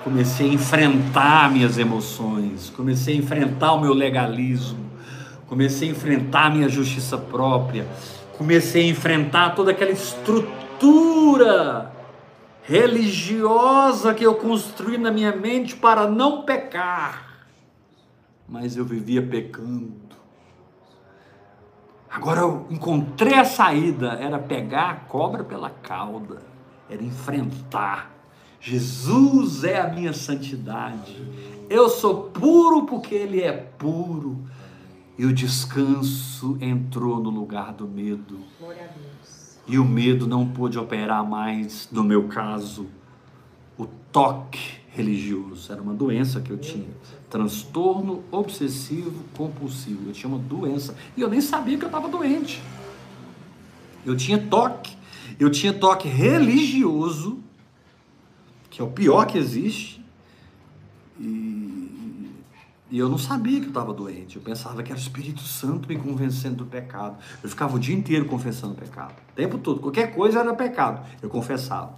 [0.03, 4.79] comecei a enfrentar minhas emoções, comecei a enfrentar o meu legalismo,
[5.47, 7.88] comecei a enfrentar a minha justiça própria,
[8.38, 11.91] comecei a enfrentar toda aquela estrutura
[12.63, 17.47] religiosa que eu construí na minha mente para não pecar,
[18.47, 20.02] mas eu vivia pecando.
[22.10, 26.41] Agora eu encontrei a saída, era pegar a cobra pela cauda,
[26.89, 28.12] era enfrentar
[28.62, 31.17] Jesus é a minha santidade.
[31.67, 34.39] Eu sou puro porque Ele é puro.
[35.17, 38.39] E o descanso entrou no lugar do medo.
[39.67, 42.88] E o medo não pôde operar mais, no meu caso,
[43.78, 45.71] o toque religioso.
[45.71, 46.89] Era uma doença que eu tinha.
[47.30, 50.10] Transtorno obsessivo compulsivo.
[50.10, 50.95] Eu tinha uma doença.
[51.15, 52.62] E eu nem sabia que eu estava doente.
[54.06, 54.97] Eu tinha toque.
[55.39, 57.39] Eu tinha toque religioso
[58.71, 60.04] que é o pior que existe.
[61.19, 61.61] E,
[62.91, 64.36] e eu não sabia que eu estava doente.
[64.36, 67.17] Eu pensava que era o Espírito Santo me convencendo do pecado.
[67.41, 69.13] Eu ficava o dia inteiro confessando o pecado.
[69.32, 69.80] O tempo todo.
[69.80, 71.01] Qualquer coisa era pecado.
[71.21, 71.97] Eu confessava.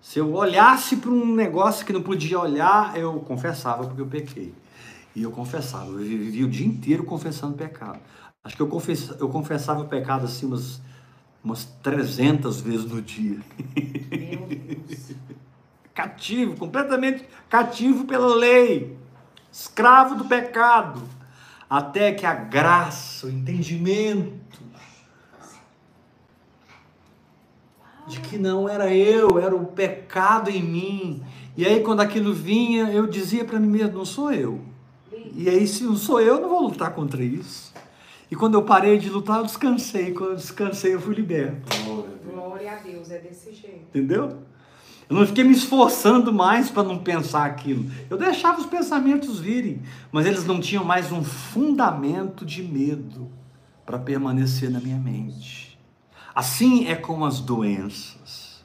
[0.00, 4.54] Se eu olhasse para um negócio que não podia olhar, eu confessava porque eu pequei.
[5.14, 5.90] E eu confessava.
[5.90, 8.00] Eu vivia o dia inteiro confessando pecado.
[8.42, 8.82] Acho que eu,
[9.20, 10.80] eu confessava o pecado assim umas,
[11.44, 13.38] umas 300 vezes no dia.
[13.76, 15.14] Meu Deus
[15.94, 18.98] cativo, completamente cativo pela lei,
[19.54, 21.00] escravo do pecado,
[21.70, 24.60] até que a graça, o entendimento
[28.08, 31.22] de que não era eu, era o pecado em mim.
[31.56, 34.60] E aí quando aquilo vinha, eu dizia para mim mesmo, não sou eu.
[35.32, 37.72] E aí se não sou eu, eu não vou lutar contra isso.
[38.28, 40.12] E quando eu parei de lutar, eu descansei.
[40.12, 41.72] Quando eu descansei, eu fui liberto.
[42.24, 43.86] Glória a Deus, é desse jeito.
[43.88, 44.38] Entendeu?
[45.08, 47.90] Eu não fiquei me esforçando mais para não pensar aquilo.
[48.08, 53.30] Eu deixava os pensamentos virem, mas eles não tinham mais um fundamento de medo
[53.84, 55.78] para permanecer na minha mente.
[56.34, 58.64] Assim é com as doenças.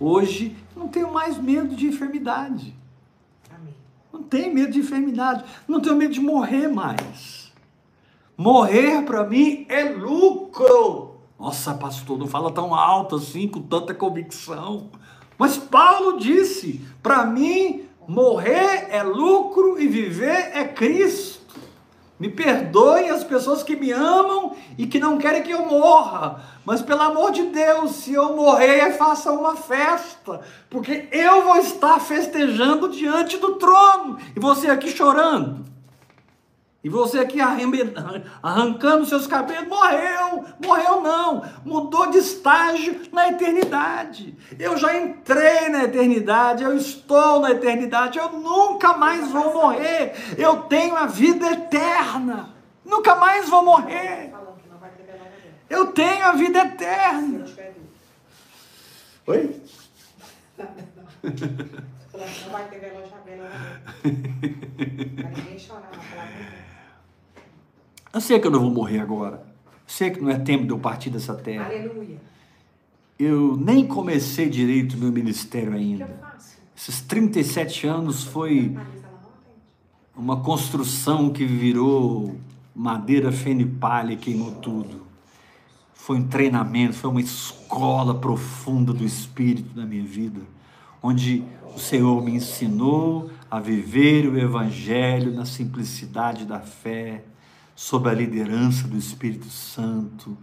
[0.00, 2.74] Hoje não tenho mais medo de enfermidade.
[4.12, 5.44] Não tenho medo de enfermidade.
[5.68, 7.52] Não tenho medo de morrer mais.
[8.36, 11.16] Morrer para mim é lucro.
[11.38, 14.88] Nossa, pastor, não fala tão alto assim, com tanta convicção.
[15.38, 21.44] Mas Paulo disse: para mim, morrer é lucro e viver é Cristo.
[22.18, 26.42] Me perdoem as pessoas que me amam e que não querem que eu morra.
[26.64, 31.98] Mas pelo amor de Deus, se eu morrer, faça uma festa, porque eu vou estar
[32.00, 35.73] festejando diante do trono e você aqui chorando.
[36.84, 37.38] E você aqui
[38.42, 44.36] arrancando seus cabelos, morreu, morreu não, mudou de estágio na eternidade.
[44.58, 50.12] Eu já entrei na eternidade, eu estou na eternidade, eu nunca mais vou morrer.
[50.36, 52.50] Eu tenho a vida eterna,
[52.84, 54.30] nunca mais vou morrer.
[55.70, 57.46] Eu tenho a vida eterna.
[59.26, 59.62] Oi?
[60.54, 63.42] Não vai ter relógio aberto.
[64.04, 65.83] ninguém chorar,
[68.14, 69.44] eu sei que eu não vou morrer agora.
[69.86, 71.66] Sei que não é tempo de eu partir dessa terra.
[71.66, 72.18] Aleluia.
[73.18, 76.08] Eu nem comecei direito meu ministério ainda.
[76.76, 78.76] Esses 37 anos foi
[80.16, 82.36] uma construção que virou
[82.74, 85.02] madeira, feno e palha e queimou tudo.
[85.92, 90.40] Foi um treinamento, foi uma escola profunda do Espírito na minha vida,
[91.02, 91.44] onde
[91.74, 97.24] o Senhor me ensinou a viver o Evangelho na simplicidade da fé,
[97.74, 100.36] sob a liderança do Espírito Santo,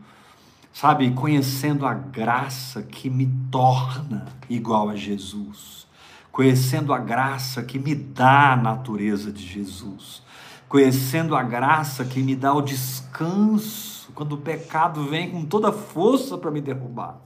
[0.74, 5.88] sabe, conhecendo a graça que me torna igual a Jesus,
[6.32, 10.22] conhecendo a graça que me dá a natureza de Jesus,
[10.68, 16.38] conhecendo a graça que me dá o descanso quando o pecado vem com toda força
[16.38, 17.18] para me derrubar.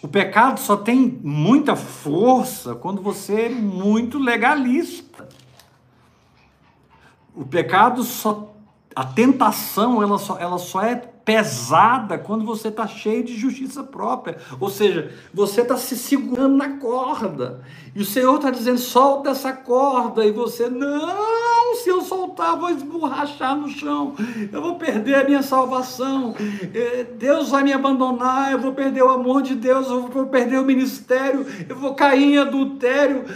[0.00, 5.28] O pecado só tem muita força quando você é muito legalista.
[7.34, 8.54] O pecado só
[8.94, 10.96] a tentação ela só, ela só é
[11.28, 14.38] pesada quando você está cheio de justiça própria.
[14.58, 17.60] Ou seja, você está se segurando na corda.
[17.94, 20.24] E o Senhor está dizendo: solta essa corda.
[20.24, 24.14] E você, não, se eu soltar, vou esborrachar no chão.
[24.50, 26.34] Eu vou perder a minha salvação.
[26.72, 28.50] É, Deus vai me abandonar.
[28.50, 29.86] Eu vou perder o amor de Deus.
[29.86, 31.44] Eu vou perder o ministério.
[31.68, 33.26] Eu vou cair em adultério.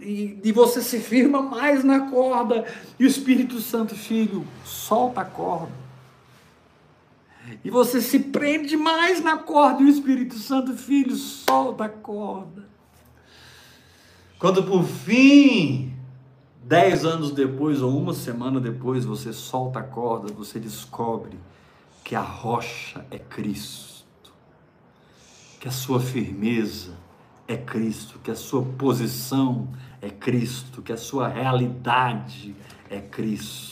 [0.00, 2.64] E, e você se firma mais na corda.
[3.00, 5.81] E o Espírito Santo, filho, solta a corda
[7.64, 12.68] e você se prende mais na corda e o Espírito Santo, filho, solta a corda.
[14.38, 15.94] Quando por fim,
[16.64, 21.38] dez anos depois ou uma semana depois, você solta a corda, você descobre
[22.04, 24.32] que a rocha é Cristo,
[25.60, 26.92] que a sua firmeza
[27.46, 29.68] é Cristo, que a sua posição
[30.00, 32.54] é Cristo, que a sua realidade
[32.90, 33.71] é Cristo.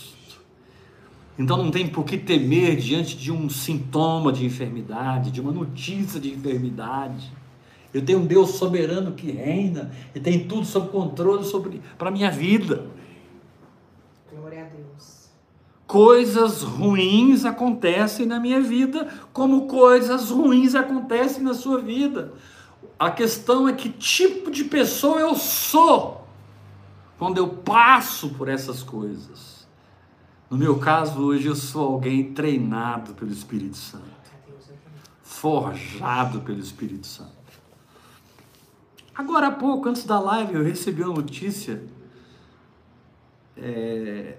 [1.41, 6.21] Então não tem por que temer diante de um sintoma de enfermidade, de uma notícia
[6.21, 7.33] de enfermidade.
[7.95, 12.13] Eu tenho um Deus soberano que reina e tem tudo sob controle sobre para a
[12.13, 12.85] minha vida.
[14.31, 15.31] Glória a Deus.
[15.87, 22.35] Coisas ruins acontecem na minha vida, como coisas ruins acontecem na sua vida.
[22.99, 26.23] A questão é que tipo de pessoa eu sou
[27.19, 29.50] quando eu passo por essas coisas.
[30.51, 34.05] No meu caso, hoje eu sou alguém treinado pelo Espírito Santo,
[35.23, 37.31] forjado pelo Espírito Santo.
[39.15, 41.81] Agora há pouco, antes da live, eu recebi uma notícia
[43.57, 44.39] é,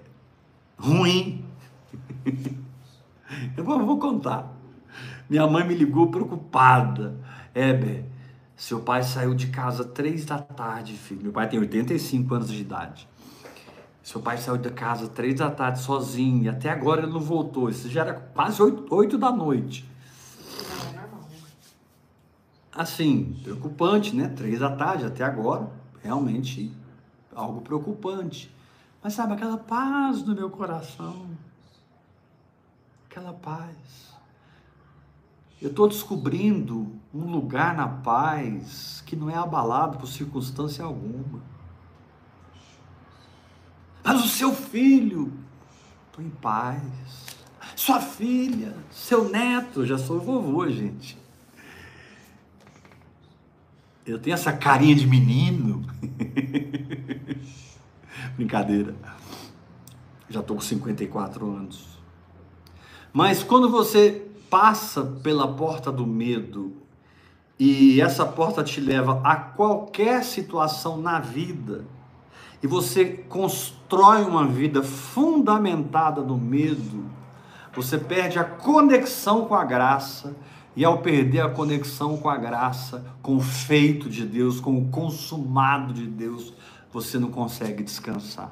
[0.78, 1.42] ruim.
[3.56, 4.52] eu vou, contar.
[5.30, 7.16] Minha mãe me ligou preocupada.
[7.54, 8.04] Heber,
[8.54, 11.22] seu pai saiu de casa três da tarde, filho.
[11.22, 13.08] Meu pai tem 85 anos de idade.
[14.02, 17.70] Seu pai saiu da casa três da tarde sozinho e até agora ele não voltou.
[17.70, 19.88] Isso já era quase oito, oito da noite.
[22.74, 24.28] Assim, preocupante, né?
[24.28, 25.70] Três da tarde até agora,
[26.02, 26.72] realmente
[27.34, 28.52] algo preocupante.
[29.02, 31.26] Mas sabe, aquela paz no meu coração,
[33.08, 34.12] aquela paz.
[35.60, 41.51] Eu estou descobrindo um lugar na paz que não é abalado por circunstância alguma.
[44.02, 45.32] Mas o seu filho,
[46.06, 46.82] estou em paz.
[47.76, 51.18] Sua filha, seu neto, já sou vovô, gente.
[54.04, 55.86] Eu tenho essa carinha de menino.
[58.36, 58.94] Brincadeira.
[60.28, 61.98] Já estou com 54 anos.
[63.12, 66.76] Mas quando você passa pela porta do medo
[67.58, 71.84] e essa porta te leva a qualquer situação na vida,
[72.62, 77.04] e você constrói uma vida fundamentada no medo,
[77.74, 80.34] você perde a conexão com a graça,
[80.74, 84.88] e ao perder a conexão com a graça, com o feito de Deus, com o
[84.88, 86.52] consumado de Deus,
[86.92, 88.50] você não consegue descansar.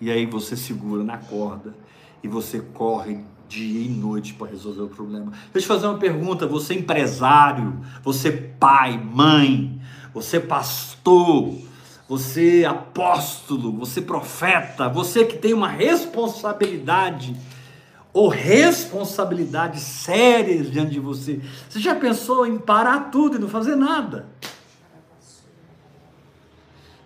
[0.00, 1.74] E aí você segura na corda
[2.22, 3.18] e você corre
[3.48, 5.32] dia e noite para resolver o problema.
[5.52, 9.80] Deixa eu te fazer uma pergunta: você é empresário, você é pai, mãe,
[10.12, 11.54] você é pastor,
[12.10, 17.36] você apóstolo, você profeta, você que tem uma responsabilidade
[18.12, 21.40] ou responsabilidades sérias diante de você.
[21.68, 24.26] Você já pensou em parar tudo e não fazer nada?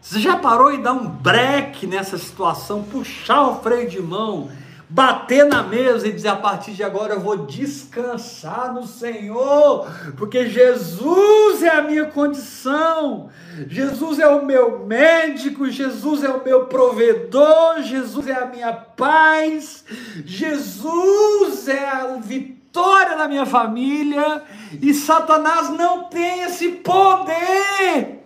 [0.01, 4.49] Você já parou e dar um break nessa situação, puxar o freio de mão
[4.89, 10.49] bater na mesa e dizer: a partir de agora eu vou descansar no Senhor, porque
[10.49, 13.31] Jesus é a minha condição,
[13.69, 19.85] Jesus é o meu médico, Jesus é o meu provedor, Jesus é a minha paz,
[20.25, 24.43] Jesus é a vitória da minha família,
[24.81, 28.23] e Satanás não tem esse poder.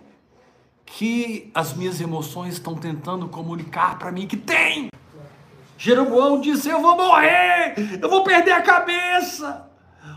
[0.85, 4.89] Que as minhas emoções estão tentando comunicar para mim que tem.
[5.79, 9.65] Jeroboão disse: Eu vou morrer, eu vou perder a cabeça,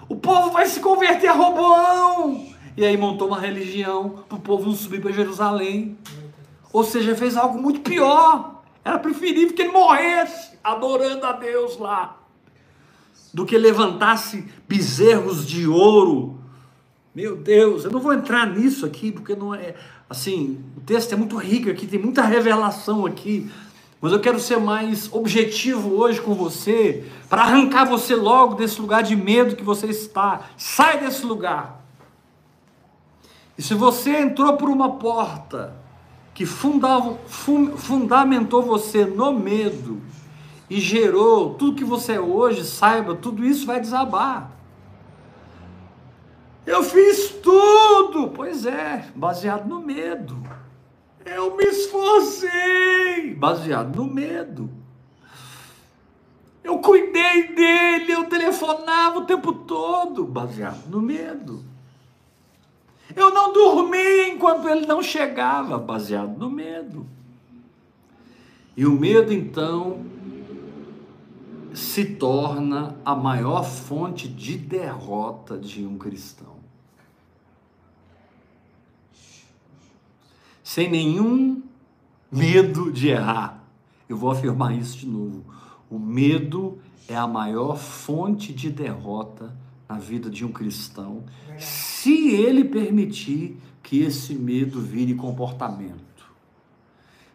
[0.08, 2.48] o povo vai se converter a Roboão.
[2.76, 5.96] E aí montou uma religião para o povo não subir para Jerusalém.
[6.72, 8.62] Ou seja, fez algo muito pior.
[8.84, 12.18] Era preferível que ele morresse adorando a Deus lá,
[13.32, 16.40] do que levantasse bezerros de ouro.
[17.14, 19.74] Meu Deus, eu não vou entrar nisso aqui, porque não é.
[20.10, 23.48] Assim, o texto é muito rico aqui, tem muita revelação aqui.
[24.03, 29.05] Mas eu quero ser mais objetivo hoje com você, para arrancar você logo desse lugar
[29.05, 30.40] de medo que você está.
[30.57, 31.80] Sai desse lugar.
[33.57, 35.76] E se você entrou por uma porta
[36.34, 40.03] que fundava, fundamentou você no medo
[40.68, 44.50] e gerou tudo que você é hoje, saiba, tudo isso vai desabar.
[46.66, 50.42] Eu fiz tudo, pois é, baseado no medo.
[51.24, 54.68] Eu me esforcei, baseado no medo.
[56.64, 61.64] Eu cuidei dele, eu telefonava o tempo todo, baseado no medo.
[63.14, 67.06] Eu não dormi enquanto ele não chegava, baseado no medo.
[68.76, 70.04] E o medo, então,
[71.74, 76.51] se torna a maior fonte de derrota de um cristão.
[80.62, 81.62] Sem nenhum
[82.30, 83.64] medo de errar.
[84.08, 85.44] Eu vou afirmar isso de novo.
[85.90, 89.54] O medo é a maior fonte de derrota
[89.88, 91.24] na vida de um cristão,
[91.58, 96.24] se ele permitir que esse medo vire comportamento,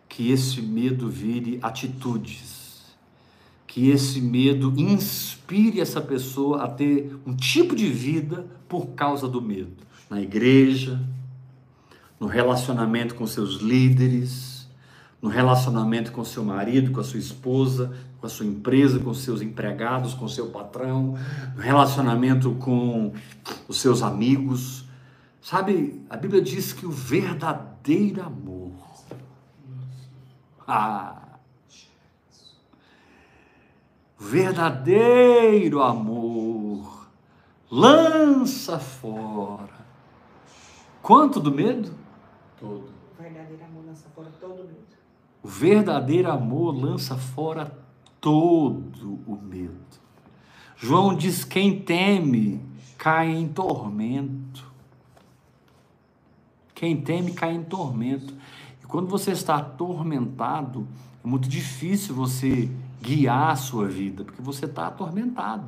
[0.09, 2.83] que esse medo vire atitudes,
[3.67, 9.39] que esse medo inspire essa pessoa a ter um tipo de vida por causa do
[9.39, 9.85] medo.
[10.09, 10.99] Na igreja,
[12.19, 14.67] no relacionamento com seus líderes,
[15.21, 19.41] no relacionamento com seu marido, com a sua esposa, com a sua empresa, com seus
[19.41, 21.17] empregados, com seu patrão,
[21.55, 23.13] no relacionamento com
[23.67, 24.85] os seus amigos.
[25.41, 28.73] Sabe, a Bíblia diz que o verdadeiro amor.
[30.67, 31.21] Ah,
[34.19, 37.07] verdadeiro amor
[37.69, 39.77] lança fora.
[41.01, 42.06] Quanto do medo?
[42.59, 42.89] Todo.
[43.17, 44.97] O verdadeiro amor lança fora todo medo.
[45.43, 47.77] O verdadeiro amor lança fora
[48.19, 49.75] todo o medo.
[50.75, 52.61] João diz: quem teme
[52.97, 54.65] cai em tormento.
[56.73, 58.33] Quem teme cai em tormento.
[58.83, 60.87] E quando você está atormentado,
[61.23, 62.69] é muito difícil você
[63.01, 65.65] guiar a sua vida, porque você está atormentado.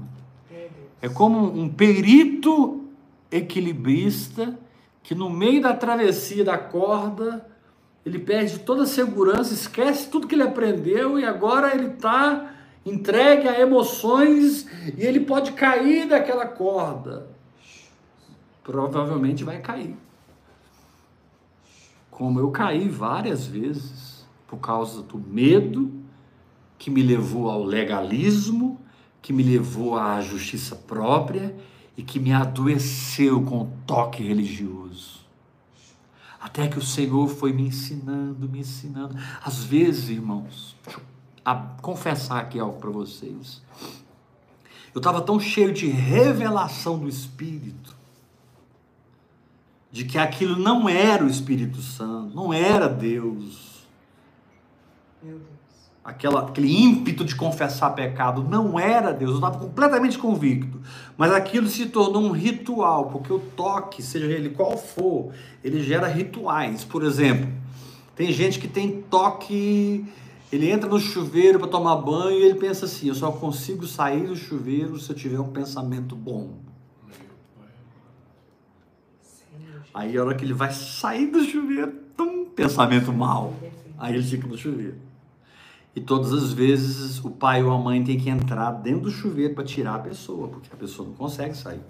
[1.02, 2.86] É como um perito
[3.32, 4.60] equilibrista
[5.04, 7.46] que no meio da travessia da corda,
[8.06, 12.54] ele perde toda a segurança, esquece tudo que ele aprendeu e agora ele está
[12.86, 14.66] entregue a emoções
[14.98, 17.28] e ele pode cair daquela corda.
[18.64, 19.96] Provavelmente vai cair.
[22.10, 25.92] Como eu caí várias vezes por causa do medo
[26.78, 28.80] que me levou ao legalismo,
[29.22, 31.56] que me levou à justiça própria
[32.00, 35.20] e que me adoeceu com o toque religioso.
[36.40, 39.18] Até que o Senhor foi me ensinando, me ensinando.
[39.44, 43.62] Às vezes, irmãos, deixa eu confessar aqui algo para vocês.
[44.96, 47.94] Eu estava tão cheio de revelação do Espírito,
[49.92, 53.86] de que aquilo não era o Espírito Santo, não era Deus.
[55.22, 55.59] Meu Deus
[56.04, 60.80] aquela, aquele ímpeto de confessar pecado não era Deus, eu estava completamente convicto,
[61.18, 65.32] mas aquilo se tornou um ritual, porque o toque, seja ele qual for,
[65.64, 66.84] ele gera rituais.
[66.84, 67.50] Por exemplo,
[68.16, 70.06] tem gente que tem toque
[70.52, 74.26] Ele entra no chuveiro para tomar banho e ele pensa assim: eu só consigo sair
[74.26, 76.58] do chuveiro se eu tiver um pensamento bom.
[79.94, 83.54] Aí a hora que ele vai sair do chuveiro, um pensamento mal.
[83.98, 85.09] Aí ele fica no chuveiro.
[85.96, 89.56] E todas as vezes o pai ou a mãe tem que entrar dentro do chuveiro
[89.56, 91.82] para tirar a pessoa, porque a pessoa não consegue sair.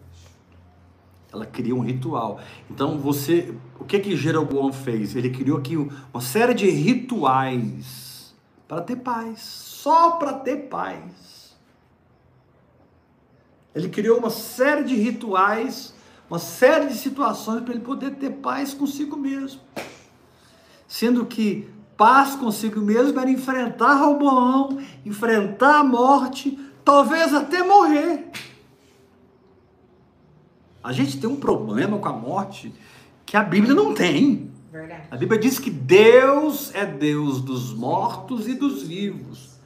[1.32, 2.40] Ela cria um ritual.
[2.70, 5.16] Então você, o que que Jeroboão fez?
[5.16, 8.34] Ele criou aqui uma série de rituais
[8.68, 11.58] para ter paz, só para ter paz.
[13.76, 15.94] Ele criou uma série de rituais,
[16.30, 19.62] uma série de situações para ele poder ter paz consigo mesmo.
[20.88, 21.70] Sendo que
[22.00, 28.32] paz consigo mesmo era enfrentar Roboão, enfrentar a morte, talvez até morrer.
[30.82, 32.74] A gente tem um problema com a morte
[33.26, 34.50] que a Bíblia não tem.
[34.72, 35.08] Verdade.
[35.12, 39.60] A Bíblia diz que Deus é Deus dos mortos e dos vivos.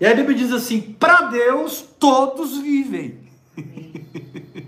[0.00, 3.18] E a Bíblia diz assim: para Deus todos vivem.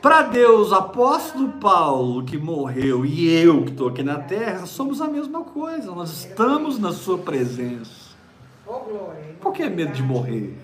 [0.00, 5.08] para Deus, apóstolo Paulo que morreu e eu que estou aqui na terra, somos a
[5.08, 5.92] mesma coisa.
[5.92, 8.08] Nós estamos na Sua presença.
[9.40, 10.56] Por que medo de morrer?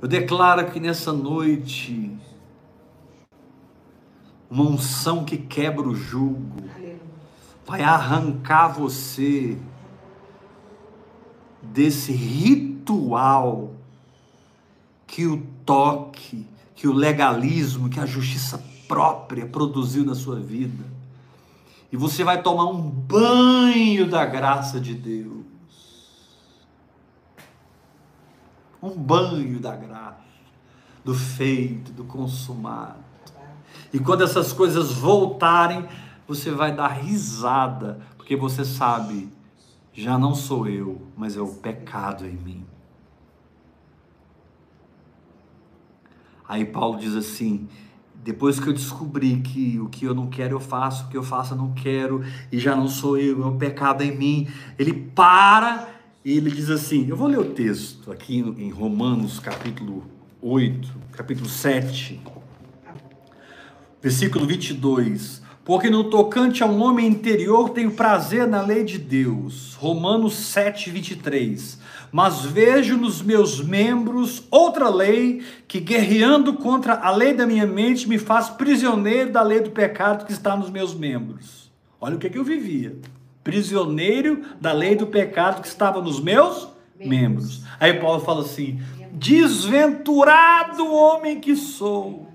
[0.00, 2.16] Eu declaro que nessa noite,
[4.50, 6.62] uma unção que quebra o jugo,
[7.66, 9.58] vai arrancar você
[11.76, 13.74] desse ritual
[15.06, 20.84] que o toque, que o legalismo, que a justiça própria produziu na sua vida.
[21.92, 25.36] E você vai tomar um banho da graça de Deus.
[28.82, 30.20] um banho da graça,
[31.04, 33.04] do feito, do consumado.
[33.92, 35.84] E quando essas coisas voltarem,
[36.28, 39.28] você vai dar risada, porque você sabe,
[39.96, 42.64] já não sou eu, mas é o pecado em mim.
[46.46, 47.66] Aí Paulo diz assim:
[48.14, 51.22] depois que eu descobri que o que eu não quero eu faço, o que eu
[51.22, 52.22] faço eu não quero,
[52.52, 55.88] e já não sou eu, é o pecado em mim, ele para
[56.22, 60.04] e ele diz assim: eu vou ler o texto aqui em Romanos, capítulo
[60.42, 62.20] 8, capítulo 7,
[64.02, 65.45] versículo 22.
[65.66, 69.74] Porque no tocante ao homem interior tenho prazer na lei de Deus.
[69.74, 71.78] Romanos 7, 23.
[72.10, 78.08] Mas vejo nos meus membros outra lei que, guerreando contra a lei da minha mente,
[78.08, 81.70] me faz prisioneiro da lei do pecado que está nos meus membros.
[82.00, 82.96] Olha o que, que eu vivia
[83.46, 87.62] prisioneiro da lei do pecado que estava nos meus membros.
[87.78, 88.80] Aí Paulo fala assim:
[89.12, 92.26] desventurado homem que sou,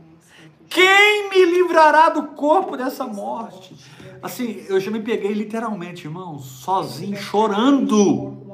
[0.71, 3.75] quem me livrará do corpo dessa morte?
[4.23, 8.50] Assim, eu já me peguei literalmente, irmão, sozinho, chorando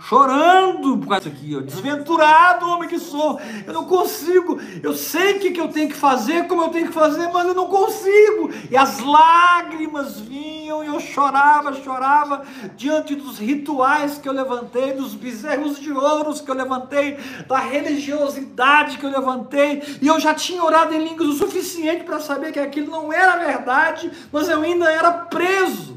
[0.00, 5.40] chorando por causa aqui, ó, desventurado homem que sou, eu não consigo, eu sei o
[5.40, 8.50] que, que eu tenho que fazer, como eu tenho que fazer, mas eu não consigo,
[8.70, 12.42] e as lágrimas vinham, e eu chorava, chorava,
[12.76, 17.18] diante dos rituais que eu levantei, dos bezerros de ouros que eu levantei,
[17.48, 22.20] da religiosidade que eu levantei, e eu já tinha orado em línguas o suficiente para
[22.20, 25.95] saber que aquilo não era verdade, mas eu ainda era preso,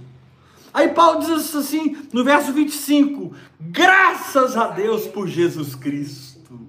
[0.74, 6.60] Aí Paulo diz assim no verso 25: graças a Deus por Jesus Cristo.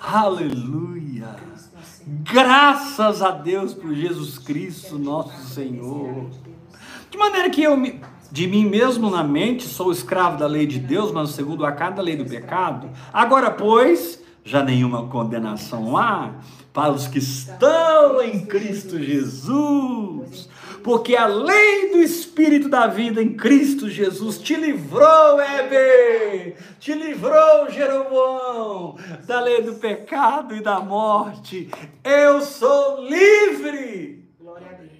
[0.00, 1.36] Aleluia.
[2.06, 6.28] Graças a Deus por Jesus Cristo, nosso Senhor.
[7.10, 7.80] De maneira que eu,
[8.30, 12.02] de mim mesmo na mente, sou escravo da lei de Deus, mas segundo a cada
[12.02, 12.90] lei do pecado.
[13.12, 16.32] Agora, pois, já nenhuma condenação há
[16.72, 20.48] para os que estão em Cristo Jesus
[20.84, 27.70] porque a lei do Espírito da vida em Cristo Jesus te livrou, Heber, te livrou,
[27.70, 28.94] Jeroboão,
[29.26, 31.70] da lei do pecado e da morte.
[32.04, 34.28] Eu sou livre.
[34.38, 34.90] Glória a Deus.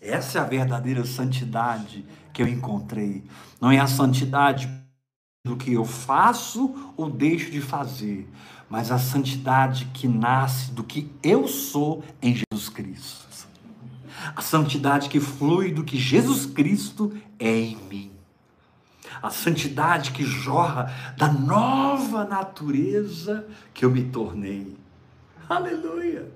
[0.00, 3.22] Essa é a verdadeira santidade que eu encontrei.
[3.60, 4.66] Não é a santidade
[5.46, 8.26] do que eu faço ou deixo de fazer,
[8.70, 13.23] mas a santidade que nasce do que eu sou em Jesus Cristo
[14.34, 18.10] a santidade que flui do que Jesus Cristo é em mim.
[19.22, 24.76] A santidade que jorra da nova natureza que eu me tornei.
[25.48, 26.30] Aleluia!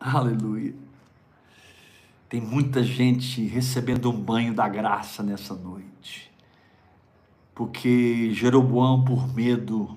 [0.00, 0.74] Aleluia!
[2.28, 6.32] Tem muita gente recebendo um banho da graça nessa noite.
[7.54, 9.96] Porque Jeroboão, por medo,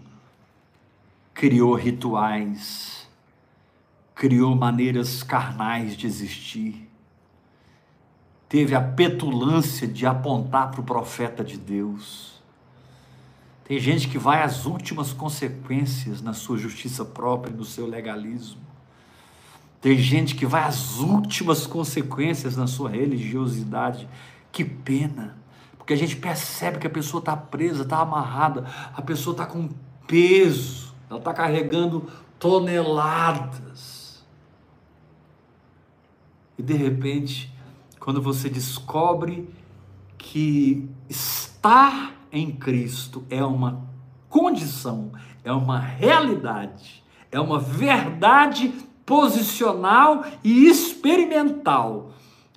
[1.34, 2.95] criou rituais
[4.16, 6.90] criou maneiras carnais de existir,
[8.48, 12.42] teve a petulância de apontar para o profeta de Deus.
[13.66, 18.62] Tem gente que vai às últimas consequências na sua justiça própria, no seu legalismo.
[19.82, 24.08] Tem gente que vai às últimas consequências na sua religiosidade.
[24.52, 25.36] Que pena,
[25.78, 29.70] porque a gente percebe que a pessoa está presa, está amarrada, a pessoa está com
[30.08, 32.10] peso, ela está carregando
[32.40, 33.95] toneladas.
[36.58, 37.54] E de repente,
[38.00, 39.50] quando você descobre
[40.18, 43.88] que estar em Cristo é uma
[44.30, 45.12] condição,
[45.44, 48.74] é uma realidade, é uma verdade
[49.06, 52.12] posicional e experimental,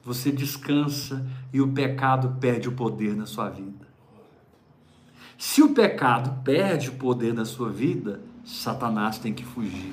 [0.05, 3.87] você descansa e o pecado perde o poder na sua vida.
[5.37, 9.93] Se o pecado perde o poder na sua vida, Satanás tem que fugir.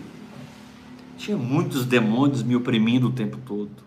[1.17, 3.84] Tinha muitos demônios me oprimindo o tempo todo.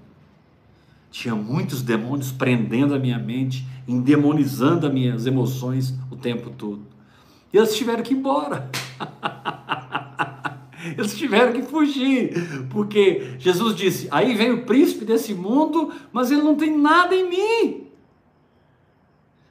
[1.11, 6.83] Tinha muitos demônios prendendo a minha mente, endemonizando as minhas emoções o tempo todo.
[7.53, 8.71] E eles tiveram que ir embora.
[10.97, 12.33] Eles tiveram que fugir,
[12.71, 17.29] porque Jesus disse: Aí vem o príncipe desse mundo, mas ele não tem nada em
[17.29, 17.89] mim.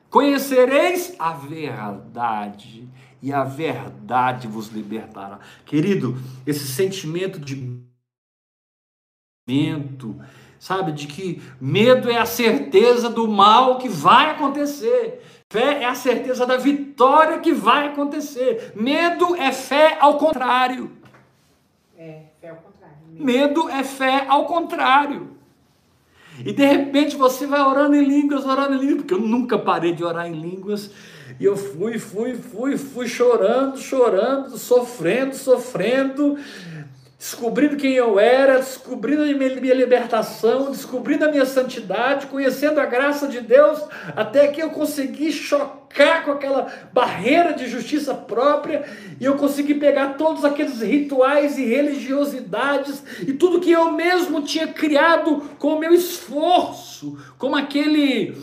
[0.09, 2.87] Conhecereis a verdade,
[3.21, 5.39] e a verdade vos libertará.
[5.65, 7.77] Querido, esse sentimento de
[10.59, 15.21] sabe, de que medo é a certeza do mal que vai acontecer.
[15.49, 18.73] Fé é a certeza da vitória que vai acontecer.
[18.75, 20.91] Medo é fé ao contrário.
[21.97, 22.97] É, fé ao contrário.
[23.11, 25.37] Medo é fé ao contrário.
[26.45, 29.93] E de repente você vai orando em línguas, orando em línguas, porque eu nunca parei
[29.93, 30.91] de orar em línguas.
[31.39, 36.37] E eu fui, fui, fui, fui chorando, chorando, sofrendo, sofrendo,
[37.17, 43.27] descobrindo quem eu era, descobrindo a minha libertação, descobrindo a minha santidade, conhecendo a graça
[43.27, 43.81] de Deus,
[44.15, 48.85] até que eu consegui chocar com aquela barreira de justiça própria
[49.19, 54.67] e eu consegui pegar todos aqueles rituais e religiosidades e tudo que eu mesmo tinha
[54.67, 58.37] criado com o meu esforço, como aquele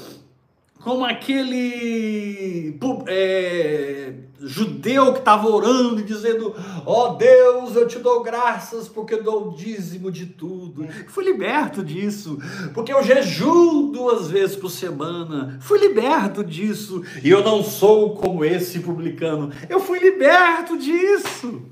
[0.80, 6.54] como aquele é, judeu que estava orando e dizendo:
[6.84, 10.86] Ó oh Deus, eu te dou graças porque dou o dízimo de tudo.
[11.08, 12.38] Fui liberto disso,
[12.72, 15.58] porque eu jejuo duas vezes por semana.
[15.60, 19.50] Fui liberto disso, e eu não sou como esse publicano.
[19.68, 21.62] Eu fui liberto disso.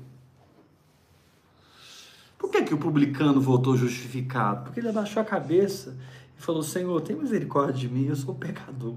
[2.37, 4.65] Por que, que o publicano voltou justificado?
[4.65, 5.95] Porque ele abaixou a cabeça
[6.43, 8.95] falou: Senhor, tem misericórdia de mim, eu sou pecador.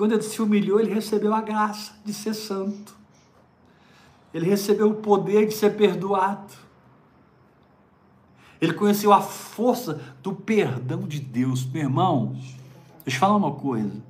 [0.00, 2.96] Quando ele se humilhou, ele recebeu a graça de ser santo.
[4.32, 6.54] Ele recebeu o poder de ser perdoado.
[8.58, 11.66] Ele conheceu a força do perdão de Deus.
[11.66, 12.34] Meu irmão,
[13.04, 14.02] deixa eu falar uma coisa.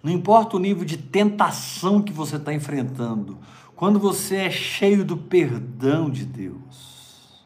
[0.00, 3.36] Não importa o nível de tentação que você está enfrentando,
[3.74, 7.44] quando você é cheio do perdão de Deus,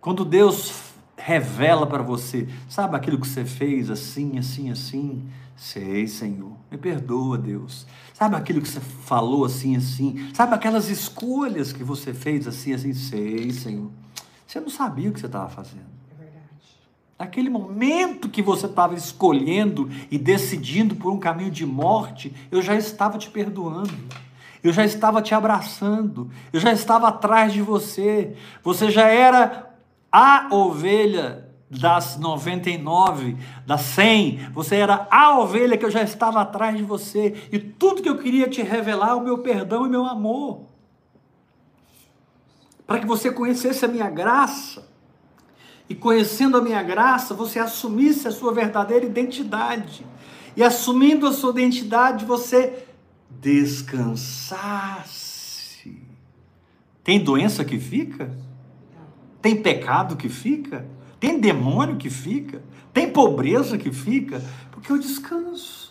[0.00, 0.84] quando Deus
[1.16, 5.28] revela para você, sabe aquilo que você fez assim, assim, assim?
[5.56, 7.86] Sei, Senhor, me perdoa, Deus.
[8.12, 10.30] Sabe aquilo que você falou assim, assim?
[10.34, 12.92] Sabe aquelas escolhas que você fez assim, assim?
[12.92, 13.90] Sei, Senhor.
[14.46, 15.86] Você não sabia o que você estava fazendo.
[16.10, 16.44] É verdade.
[17.18, 22.74] Naquele momento que você estava escolhendo e decidindo por um caminho de morte, eu já
[22.74, 23.94] estava te perdoando.
[24.62, 26.30] Eu já estava te abraçando.
[26.52, 28.34] Eu já estava atrás de você.
[28.62, 29.70] Você já era
[30.10, 31.43] a ovelha
[31.80, 37.48] das 99, das 100, você era a ovelha que eu já estava atrás de você,
[37.52, 40.62] e tudo que eu queria te revelar é o meu perdão e meu amor.
[42.86, 44.86] Para que você conhecesse a minha graça,
[45.88, 50.06] e conhecendo a minha graça, você assumisse a sua verdadeira identidade.
[50.56, 52.86] E assumindo a sua identidade, você
[53.28, 55.24] descansasse.
[57.02, 58.30] Tem doença que fica?
[59.42, 60.86] Tem pecado que fica?
[61.24, 62.62] Tem demônio que fica?
[62.92, 64.44] Tem pobreza que fica?
[64.70, 65.90] Porque eu descanso.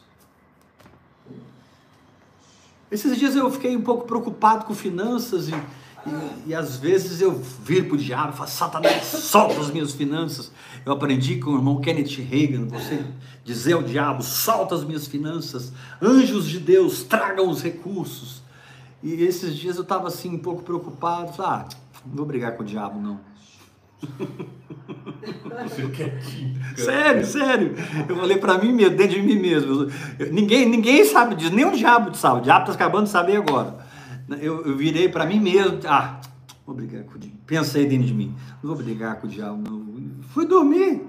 [2.92, 7.32] Esses dias eu fiquei um pouco preocupado com finanças e, e, e às vezes eu
[7.34, 10.52] viro para o diabo e falo, Satanás, solta as minhas finanças.
[10.86, 13.04] Eu aprendi com o irmão Kenneth Reagan, você
[13.44, 18.44] dizer ao diabo, solta as minhas finanças, anjos de Deus, tragam os recursos.
[19.02, 21.70] E esses dias eu estava assim um pouco preocupado, falei, ah,
[22.06, 23.33] não vou brigar com o diabo não.
[26.76, 27.76] Sério, sério.
[28.08, 29.88] Eu falei para mim mesmo, dentro de mim mesmo.
[30.32, 32.40] ninguém, ninguém sabe disso, nem o diabo sabe.
[32.40, 33.78] O diabo está acabando de saber agora.
[34.42, 36.20] Eu, eu virei para mim mesmo, ah,
[36.66, 37.38] Vou brigar com o diabo.
[37.46, 38.36] Pensa aí dentro de mim.
[38.62, 40.24] Não vou brigar com o diabo, não.
[40.30, 41.06] Fui dormir.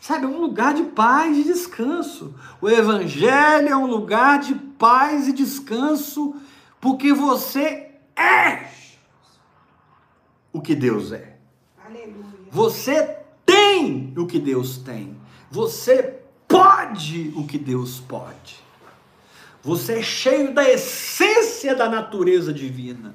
[0.00, 2.34] Sabe, é um lugar de paz e descanso.
[2.60, 6.36] O Evangelho é um lugar de paz e descanso,
[6.80, 8.68] porque você é
[10.52, 11.33] o que Deus é.
[11.84, 12.48] Aleluia.
[12.50, 15.16] Você tem o que Deus tem.
[15.50, 18.62] Você pode o que Deus pode.
[19.62, 23.14] Você é cheio da essência da natureza divina.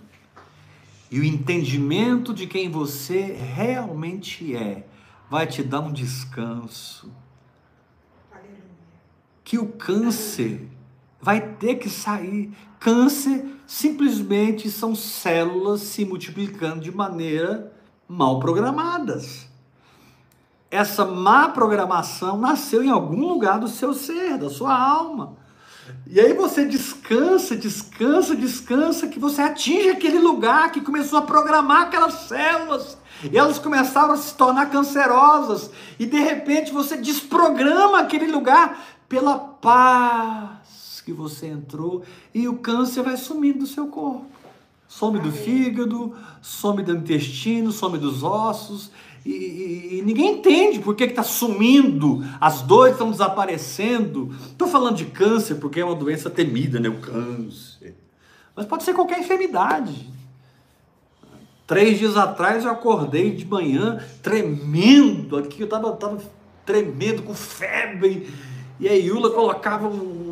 [1.09, 4.85] E o entendimento de quem você realmente é
[5.29, 7.11] vai te dar um descanso.
[8.31, 8.61] Aleluia.
[9.43, 10.67] Que o câncer
[11.19, 12.51] vai ter que sair.
[12.79, 17.78] Câncer simplesmente são células se multiplicando de maneira
[18.09, 19.47] mal programadas.
[20.71, 25.37] Essa má programação nasceu em algum lugar do seu ser, da sua alma.
[26.05, 31.83] E aí você descansa, descansa, descansa, que você atinge aquele lugar que começou a programar
[31.83, 32.97] aquelas células.
[33.23, 35.69] E elas começaram a se tornar cancerosas.
[35.99, 42.03] E de repente você desprograma aquele lugar pela paz que você entrou.
[42.33, 44.38] E o câncer vai sumindo do seu corpo.
[44.89, 48.89] Some do fígado, some do intestino, some dos ossos.
[49.23, 54.35] E, e- e ninguém entende por que está sumindo, as dores estão desaparecendo.
[54.47, 56.89] Estou falando de câncer porque é uma doença temida, né?
[56.89, 57.95] O câncer.
[58.55, 60.09] Mas pode ser qualquer enfermidade.
[61.67, 66.19] Três dias atrás eu acordei de manhã tremendo aqui, eu estava tava
[66.65, 68.27] tremendo com febre.
[68.79, 70.28] E a Yula colocava um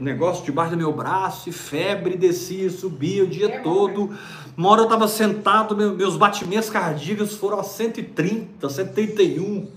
[0.00, 4.14] negócio debaixo do meu braço e febre descia, subia o dia É, todo.
[4.56, 9.70] Uma hora eu estava sentado, meu- meus batimentos cardíacos foram a 130, 131.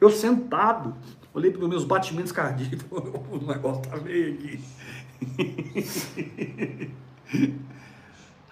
[0.00, 0.94] Eu sentado,
[1.34, 4.60] olhei para os meus batimentos cardíacos, o negócio tá meio aqui.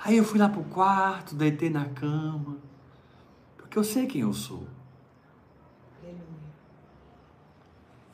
[0.05, 2.57] Aí eu fui lá pro quarto, deitei na cama,
[3.57, 4.67] porque eu sei quem eu sou.
[6.03, 6.23] Aleluia.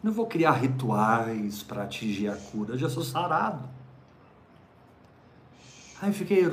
[0.03, 3.68] Não vou criar rituais para atingir a cura, eu já sou sarado.
[6.00, 6.44] Aí fiquei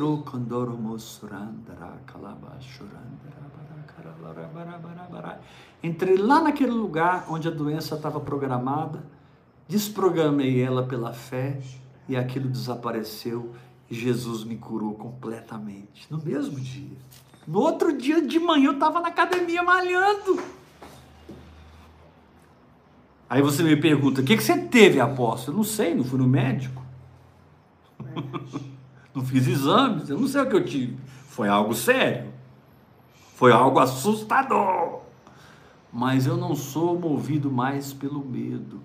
[5.82, 9.04] Entrei lá naquele lugar onde a doença estava programada,
[9.68, 11.60] desprogramei ela pela fé
[12.08, 13.56] e aquilo desapareceu
[13.89, 16.97] e Jesus me curou completamente no mesmo dia.
[17.47, 20.39] No outro dia de manhã eu estava na academia malhando.
[23.30, 25.56] Aí você me pergunta: o que, que você teve, apóstolo?
[25.56, 26.82] Eu não sei, não fui no médico.
[29.14, 30.98] não fiz exames, eu não sei o que eu tive.
[31.28, 32.30] Foi algo sério.
[33.36, 35.02] Foi algo assustador.
[35.94, 38.82] Mas eu não sou movido mais pelo medo.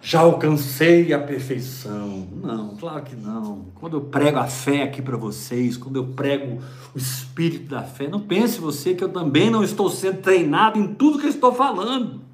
[0.00, 2.28] Já alcancei a perfeição.
[2.42, 3.66] Não, claro que não.
[3.74, 6.60] Quando eu prego a fé aqui para vocês, quando eu prego
[6.94, 10.94] o espírito da fé, não pense você que eu também não estou sendo treinado em
[10.94, 12.25] tudo que eu estou falando.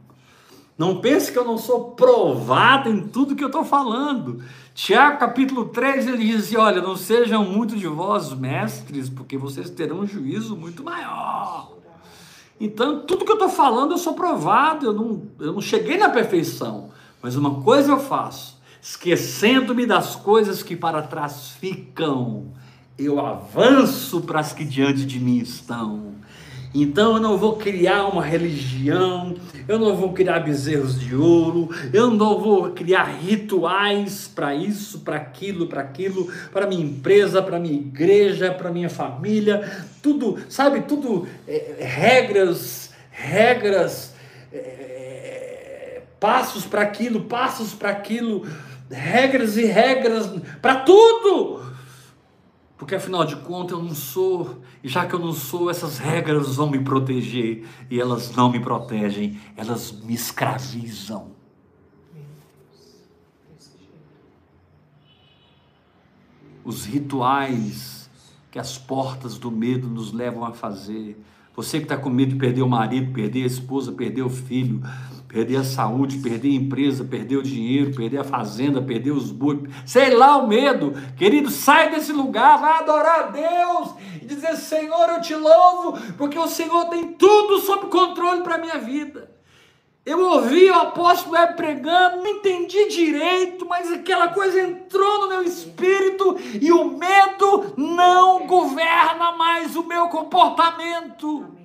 [0.77, 4.43] Não pense que eu não sou provado em tudo que eu estou falando.
[4.75, 9.69] Tiago capítulo 3, ele diz assim, olha, não sejam muito de vós mestres, porque vocês
[9.69, 11.73] terão um juízo muito maior.
[12.59, 16.09] Então, tudo que eu estou falando, eu sou provado, eu não, eu não cheguei na
[16.09, 16.91] perfeição.
[17.21, 22.47] Mas uma coisa eu faço, esquecendo-me das coisas que para trás ficam,
[22.99, 26.15] eu avanço para as que diante de mim estão.
[26.75, 29.35] Então eu não vou criar uma religião,
[29.69, 35.17] eu não vou criar bezerros de ouro, eu não vou criar rituais para isso, para
[35.17, 39.71] aquilo, para aquilo, para minha empresa, para minha igreja, para minha família,
[40.03, 44.15] tudo, sabe, tudo é, regras, regras,
[44.51, 48.47] é, passos para aquilo, passos para aquilo,
[48.91, 50.31] regras e regras
[50.63, 51.72] para tudo.
[52.83, 56.57] Porque afinal de contas eu não sou, e já que eu não sou, essas regras
[56.57, 61.31] vão me proteger, e elas não me protegem, elas me escravizam.
[66.65, 68.11] Os rituais
[68.51, 71.17] que as portas do medo nos levam a fazer.
[71.55, 74.83] Você que está com medo de perder o marido, perder a esposa, perder o filho,
[75.33, 79.61] perder a saúde, perder a empresa, perder o dinheiro, perder a fazenda, perder os bois,
[79.87, 85.09] sei lá o medo, querido, sai desse lugar, vai adorar a Deus e dizer: Senhor,
[85.09, 89.33] eu te louvo, porque o Senhor tem tudo sob controle para a minha vida.
[90.05, 96.37] Eu ouvi o apóstolo pregando, não entendi direito, mas aquela coisa entrou no meu espírito
[96.61, 101.45] e o medo não governa mais o meu comportamento.
[101.45, 101.63] Amém.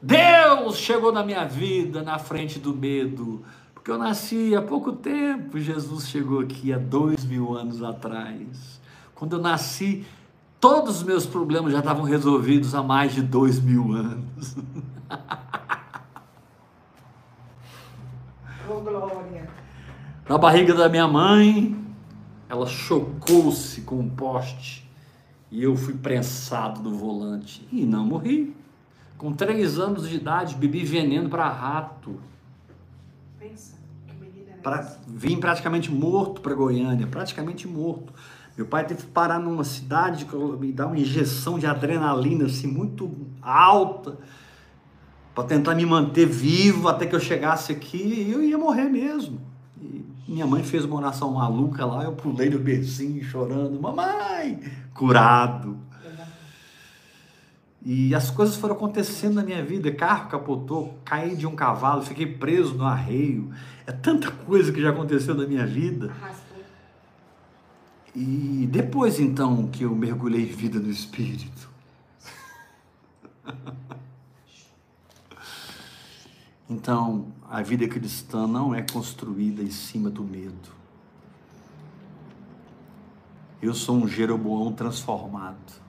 [0.00, 3.42] Deus chegou na minha vida na frente do medo,
[3.74, 8.80] porque eu nasci há pouco tempo, Jesus chegou aqui há dois mil anos atrás.
[9.14, 10.06] Quando eu nasci,
[10.60, 14.56] todos os meus problemas já estavam resolvidos há mais de dois mil anos.
[18.70, 19.50] Oh, glória.
[20.28, 21.76] Na barriga da minha mãe,
[22.48, 24.88] ela chocou-se com um poste
[25.50, 28.54] e eu fui prensado do volante e não morri.
[29.18, 32.20] Com três anos de idade, bebi veneno para rato.
[33.38, 38.12] Pensa, que menina é Pra, vim praticamente morto para Goiânia, praticamente morto.
[38.56, 40.24] Meu pai teve que parar numa cidade,
[40.58, 43.10] me dar uma injeção de adrenalina assim muito
[43.42, 44.18] alta
[45.34, 49.40] para tentar me manter vivo até que eu chegasse aqui e eu ia morrer mesmo.
[49.80, 54.60] E minha mãe fez uma oração maluca lá, eu pulei no bercinho chorando, mamãe,
[54.94, 55.76] curado.
[57.90, 59.90] E as coisas foram acontecendo na minha vida.
[59.90, 63.50] Carro capotou, caí de um cavalo, fiquei preso no arreio.
[63.86, 66.14] É tanta coisa que já aconteceu na minha vida.
[68.14, 71.70] E depois então que eu mergulhei vida no Espírito.
[76.70, 80.68] Então, a vida cristã não é construída em cima do medo.
[83.62, 85.87] Eu sou um Jeroboão transformado.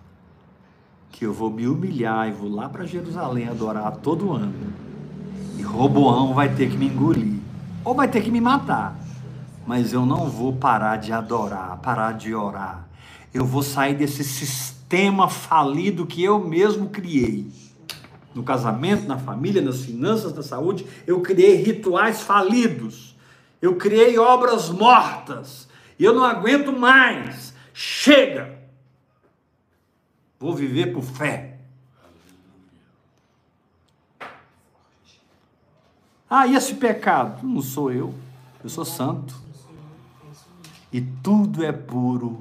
[1.19, 4.53] Que eu vou me humilhar e vou lá para Jerusalém adorar todo ano.
[5.57, 7.41] E Roboão vai ter que me engolir.
[7.83, 8.97] Ou vai ter que me matar.
[9.67, 12.87] Mas eu não vou parar de adorar, parar de orar.
[13.33, 17.51] Eu vou sair desse sistema falido que eu mesmo criei.
[18.33, 23.13] No casamento, na família, nas finanças, na saúde, eu criei rituais falidos.
[23.61, 25.67] Eu criei obras mortas.
[25.99, 27.53] E eu não aguento mais.
[27.73, 28.58] Chega!
[30.39, 31.59] Vou viver por fé.
[36.29, 37.45] Ah, e esse pecado?
[37.45, 38.13] Não sou eu.
[38.63, 39.35] Eu sou santo.
[40.93, 42.39] E tudo é puro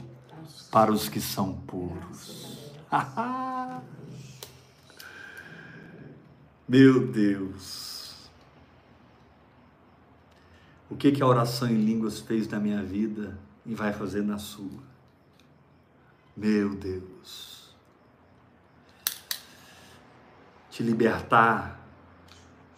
[0.70, 2.72] para os que são puros.
[6.68, 8.28] Meu Deus.
[10.90, 14.38] O que, que a oração em línguas fez na minha vida e vai fazer na
[14.38, 14.82] sua?
[16.36, 17.57] Meu Deus.
[20.78, 21.76] Te libertar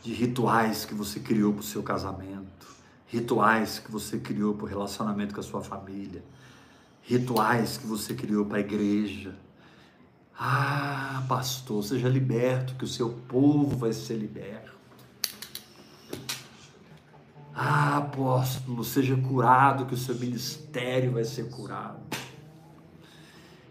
[0.03, 2.67] de rituais que você criou para o seu casamento,
[3.07, 6.25] rituais que você criou para o relacionamento com a sua família,
[7.03, 9.35] rituais que você criou para a igreja.
[10.35, 14.73] Ah, pastor, seja liberto, que o seu povo vai ser liberto.
[17.55, 22.01] Ah, apóstolo, seja curado, que o seu ministério vai ser curado.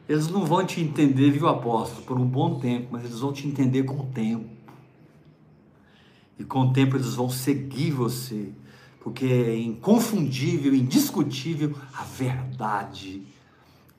[0.10, 3.47] Eles não vão te entender, viu, apóstolo, por um bom tempo, mas eles vão te
[3.47, 4.49] entender com o tempo.
[6.39, 8.51] E com o tempo eles vão seguir você,
[9.01, 13.22] porque é inconfundível, indiscutível a verdade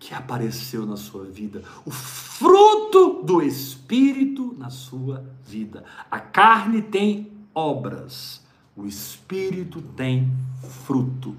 [0.01, 5.85] que apareceu na sua vida, o fruto do Espírito na sua vida.
[6.11, 8.45] A carne tem obras,
[8.75, 10.29] o Espírito tem
[10.85, 11.37] fruto.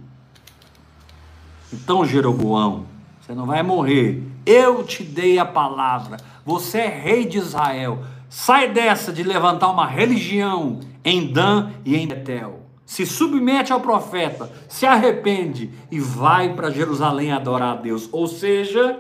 [1.74, 2.86] Então, Jeroboão,
[3.20, 4.31] você não vai morrer.
[4.46, 6.18] Eu te dei a palavra.
[6.46, 8.04] Você é rei de Israel.
[8.30, 12.62] Sai dessa de levantar uma religião em Dan e em Betel.
[12.86, 18.10] Se submete ao profeta, se arrepende e vai para Jerusalém adorar a Deus.
[18.12, 19.00] Ou seja,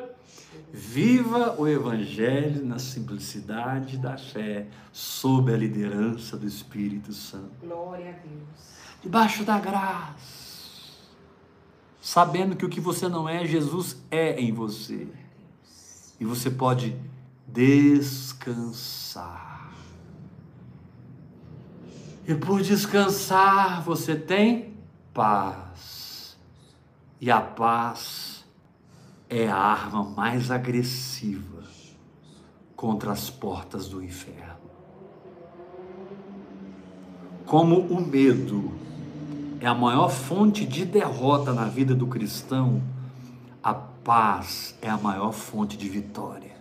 [0.71, 8.27] viva o evangelho na simplicidade da fé, sob a liderança do Espírito Santo Glória a
[8.27, 8.77] Deus.
[9.03, 10.15] debaixo da graça,
[12.01, 15.07] sabendo que o que você não é, Jesus é em você.
[16.22, 16.95] E você pode
[17.47, 18.72] descansar.
[22.28, 24.76] E por descansar, você tem
[25.11, 26.38] paz.
[27.19, 28.45] E a paz
[29.28, 31.63] é a arma mais agressiva
[32.76, 34.69] contra as portas do inferno.
[37.47, 38.72] Como o medo
[39.59, 42.80] é a maior fonte de derrota na vida do cristão,
[43.63, 46.52] a paz é a maior fonte de vitória.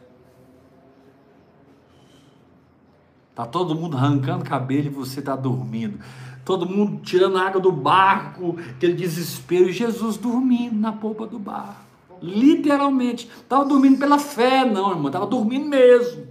[3.34, 5.98] Tá todo mundo arrancando cabelo e você tá dormindo.
[6.44, 11.84] Todo mundo tirando água do barco, aquele desespero, e Jesus dormindo na polpa do barco.
[12.20, 13.30] Literalmente.
[13.48, 16.26] Tava dormindo pela fé, não, irmão, tava dormindo mesmo.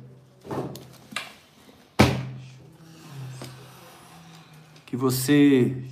[4.85, 5.83] Que você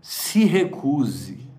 [0.00, 1.49] se recuse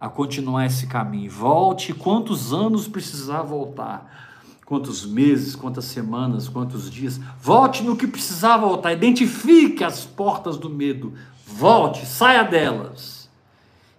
[0.00, 1.30] a continuar esse caminho.
[1.30, 4.24] Volte quantos anos precisar voltar.
[4.64, 7.20] Quantos meses, quantas semanas, quantos dias.
[7.40, 8.92] Volte no que precisar voltar.
[8.92, 11.14] Identifique as portas do medo.
[11.46, 13.30] Volte, saia delas.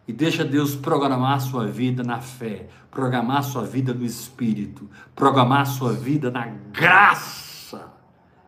[0.07, 5.61] E deixa Deus programar sua vida na fé, programar a sua vida no espírito, programar
[5.61, 7.91] a sua vida na graça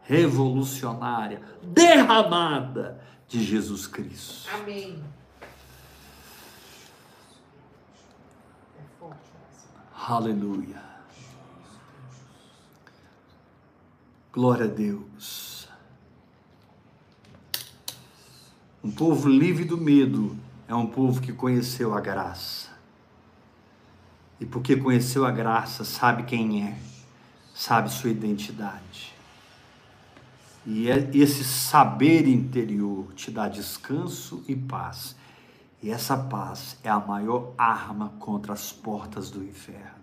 [0.03, 4.49] revolucionária, derramada de Jesus Cristo.
[4.53, 4.97] Amém.
[10.07, 10.81] Aleluia.
[14.31, 15.67] Glória a Deus.
[18.81, 20.37] Um povo livre do medo
[20.67, 22.69] é um povo que conheceu a graça.
[24.39, 26.79] E porque conheceu a graça, sabe quem é,
[27.53, 29.13] sabe sua identidade.
[30.65, 35.18] E é esse saber interior te dá descanso e paz.
[35.81, 39.99] E essa paz é a maior arma contra as portas do inferno.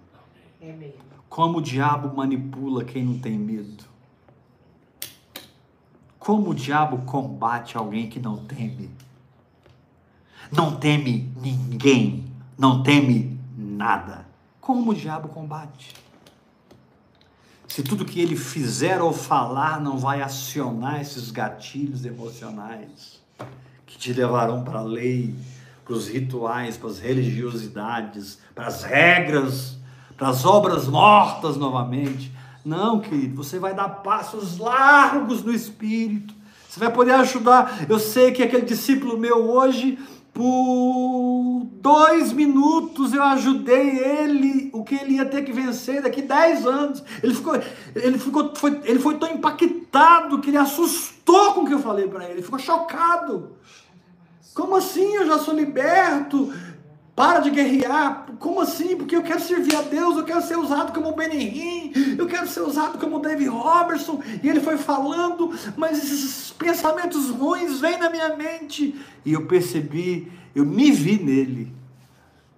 [0.61, 1.05] É mesmo.
[1.29, 3.85] Como o diabo manipula quem não tem medo?
[6.19, 8.91] Como o diabo combate alguém que não teme?
[10.51, 12.25] Não teme ninguém,
[12.57, 14.27] não teme nada.
[14.61, 15.95] Como o diabo combate?
[17.69, 23.21] Se tudo que ele fizer ou falar não vai acionar esses gatilhos emocionais
[23.85, 25.35] que te levarão para a lei,
[25.87, 29.77] para os rituais, para as religiosidades, para as regras,
[30.17, 32.33] para as obras mortas novamente.
[32.65, 36.35] Não, querido, você vai dar passos largos no espírito.
[36.69, 37.87] Você vai poder ajudar.
[37.89, 39.97] Eu sei que aquele discípulo meu hoje,
[40.35, 46.67] por dois minutos, eu ajudei ele, o que ele ia ter que vencer daqui dez
[46.67, 47.05] anos.
[47.23, 47.55] Ele ficou,
[47.95, 52.09] ele ficou, foi, ele foi tão impactado que ele assustou com o que eu falei
[52.09, 52.35] para ele.
[52.35, 53.57] Ele ficou chocado.
[54.57, 55.15] Como assim?
[55.15, 56.53] Eu já sou liberto.
[57.15, 58.27] Para de guerrear.
[58.39, 58.97] Como assim?
[58.97, 62.61] Porque eu quero servir a Deus, eu quero ser usado como Benihim, eu quero ser
[62.61, 64.23] usado como David Robertson.
[64.43, 68.99] E ele foi falando, mas esses pensamentos ruins vêm na minha mente.
[69.25, 71.75] E eu percebi, eu me vi nele.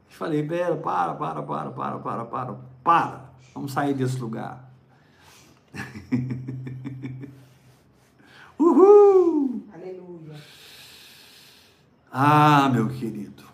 [0.08, 3.30] Falei, Bela, para, para, para, para, para, para, para.
[3.54, 4.68] Vamos sair desse lugar.
[8.58, 9.17] Uhul!
[12.10, 13.44] Ah, meu querido.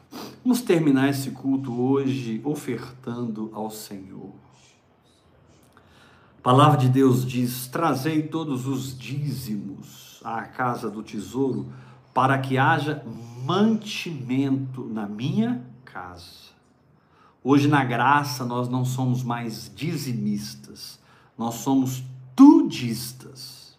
[0.45, 4.33] Vamos terminar esse culto hoje ofertando ao Senhor.
[6.39, 11.67] A palavra de Deus diz: Trazei todos os dízimos à casa do tesouro,
[12.13, 13.05] para que haja
[13.45, 16.55] mantimento na minha casa.
[17.43, 21.01] Hoje, na graça, nós não somos mais dizimistas,
[21.37, 22.05] nós somos
[22.37, 23.77] tudistas.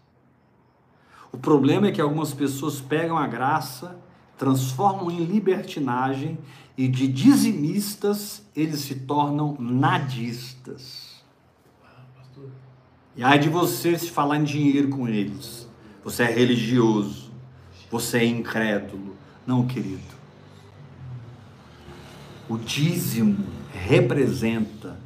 [1.31, 4.03] O problema é que algumas pessoas pegam a graça
[4.37, 6.37] transformam em libertinagem
[6.77, 11.23] e de dizimistas eles se tornam nadistas.
[13.15, 15.69] E aí de você se falar em dinheiro com eles.
[16.03, 17.31] Você é religioso,
[17.89, 19.15] você é incrédulo.
[19.47, 20.13] Não, querido.
[22.49, 24.99] O dízimo representa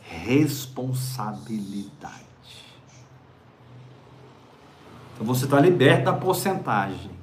[0.00, 2.26] responsabilidade.
[5.14, 7.15] Então você está liberto da porcentagem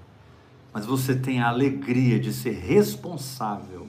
[0.73, 3.87] mas você tem a alegria de ser responsável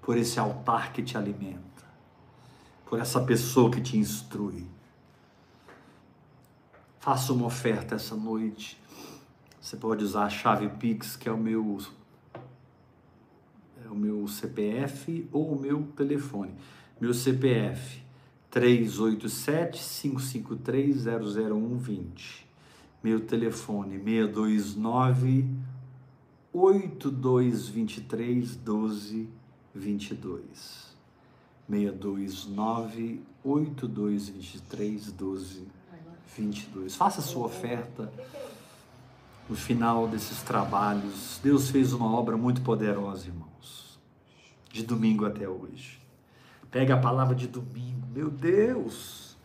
[0.00, 1.60] por esse altar que te alimenta,
[2.86, 4.66] por essa pessoa que te instrui.
[6.98, 8.80] Faça uma oferta essa noite.
[9.60, 11.78] Você pode usar a chave Pix, que é o meu
[13.84, 16.54] é o meu CPF ou o meu telefone.
[16.98, 18.02] Meu CPF
[18.50, 22.48] 387 553 00120.
[23.02, 25.69] Meu telefone 629
[26.52, 29.28] 8223 12
[29.74, 30.90] 22.
[31.68, 35.68] 629 8223 12
[36.36, 36.96] 22.
[36.96, 38.12] Faça sua oferta
[39.48, 41.38] no final desses trabalhos.
[41.42, 43.98] Deus fez uma obra muito poderosa, irmãos.
[44.72, 46.00] De domingo até hoje.
[46.70, 48.06] Pega a palavra de domingo.
[48.12, 49.36] Meu Deus!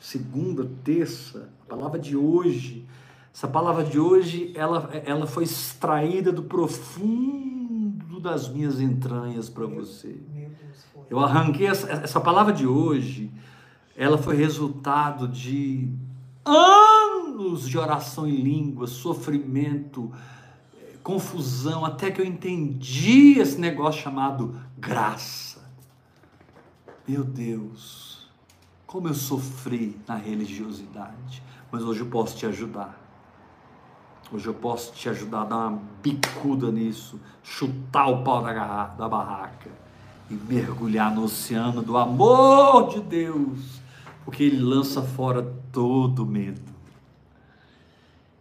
[0.00, 2.86] Segunda, terça, a palavra de hoje
[3.34, 10.20] essa palavra de hoje, ela, ela foi extraída do profundo das minhas entranhas para você.
[11.08, 13.30] Eu arranquei essa, essa palavra de hoje,
[13.96, 15.88] ela foi resultado de
[16.44, 20.12] anos de oração em língua, sofrimento,
[21.02, 25.62] confusão, até que eu entendi esse negócio chamado graça.
[27.08, 28.30] Meu Deus,
[28.86, 33.01] como eu sofri na religiosidade, mas hoje eu posso te ajudar.
[34.32, 39.06] Hoje eu posso te ajudar a dar uma bicuda nisso, chutar o pau da, da
[39.06, 39.68] barraca
[40.30, 43.82] e mergulhar no oceano do amor de Deus,
[44.24, 46.72] porque Ele lança fora todo medo.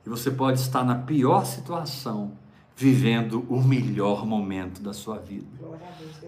[0.05, 2.31] E você pode estar na pior situação,
[2.73, 5.45] vivendo o melhor momento da sua vida.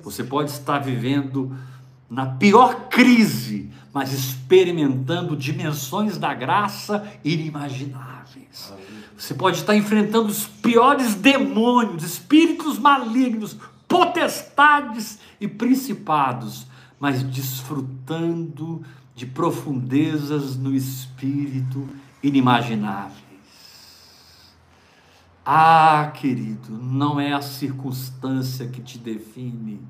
[0.03, 1.55] Você pode estar vivendo
[2.13, 8.71] na pior crise, mas experimentando dimensões da graça inimagináveis.
[9.17, 13.57] Você pode estar enfrentando os piores demônios, espíritos malignos,
[13.87, 16.67] potestades e principados,
[16.99, 18.83] mas desfrutando
[19.15, 21.89] de profundezas no espírito
[22.21, 23.23] inimagináveis.
[25.43, 29.81] Ah, querido, não é a circunstância que te define,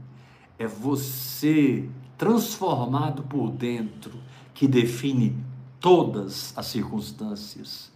[0.57, 4.13] é você transformado por dentro
[4.53, 5.35] que define
[5.79, 7.91] todas as circunstâncias.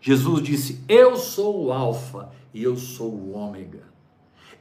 [0.00, 3.82] Jesus disse: Eu sou o Alfa e eu sou o Ômega.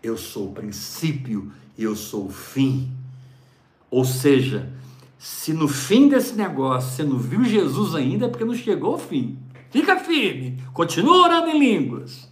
[0.02, 2.92] Eu sou o princípio e eu sou o fim.
[3.90, 4.72] Ou seja,
[5.18, 8.98] se no fim desse negócio você não viu Jesus ainda, é porque não chegou o
[8.98, 9.38] fim.
[9.70, 12.30] Fica firme, continua orando em línguas,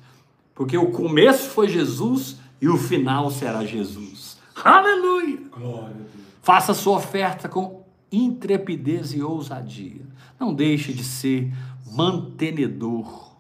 [0.54, 4.38] porque o começo foi Jesus e o final será Jesus.
[4.64, 5.40] Aleluia!
[5.52, 6.21] Glória a Deus.
[6.42, 10.02] Faça sua oferta com intrepidez e ousadia.
[10.40, 11.54] Não deixe de ser
[11.92, 13.32] mantenedor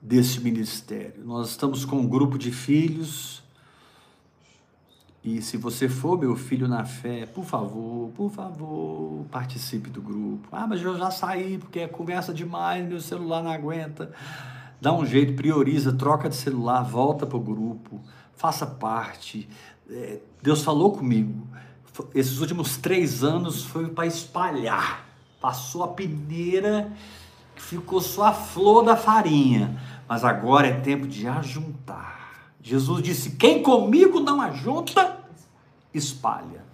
[0.00, 1.24] desse ministério.
[1.24, 3.42] Nós estamos com um grupo de filhos.
[5.24, 10.48] E se você for meu filho na fé, por favor, por favor, participe do grupo.
[10.52, 14.12] Ah, mas eu já saí porque é conversa demais, meu celular não aguenta.
[14.80, 18.00] Dá um jeito, prioriza, troca de celular, volta para o grupo,
[18.36, 19.48] faça parte.
[19.90, 21.46] É, Deus falou comigo.
[22.14, 25.06] Esses últimos três anos foi para espalhar.
[25.40, 26.92] Passou a peneira,
[27.54, 29.80] ficou só a flor da farinha.
[30.08, 32.52] Mas agora é tempo de ajuntar.
[32.62, 35.20] Jesus disse: Quem comigo não ajunta,
[35.94, 36.64] espalha.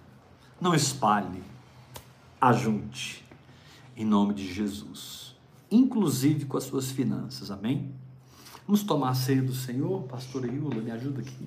[0.59, 1.43] Não espalhe,
[2.39, 3.23] ajunte.
[3.95, 5.35] Em nome de Jesus.
[5.69, 7.93] Inclusive com as suas finanças, amém?
[8.65, 11.45] Vamos tomar a ceia do Senhor, pastor Iula, me ajuda aqui.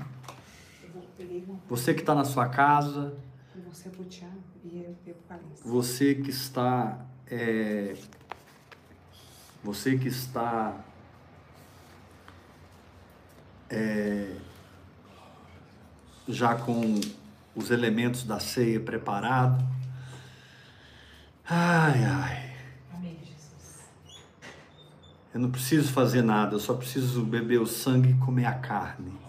[0.83, 1.06] Eu vou peguei uma
[1.69, 3.17] Você que está na sua casa,
[5.65, 7.97] você que está é,
[9.63, 10.77] você que está
[13.69, 14.37] é,
[16.29, 17.01] já com
[17.55, 19.65] os elementos da ceia preparado.
[21.49, 22.57] Ai, ai.
[22.95, 23.89] Amém, Jesus.
[25.33, 29.26] Eu não preciso fazer nada, eu só preciso beber o sangue e comer a carne.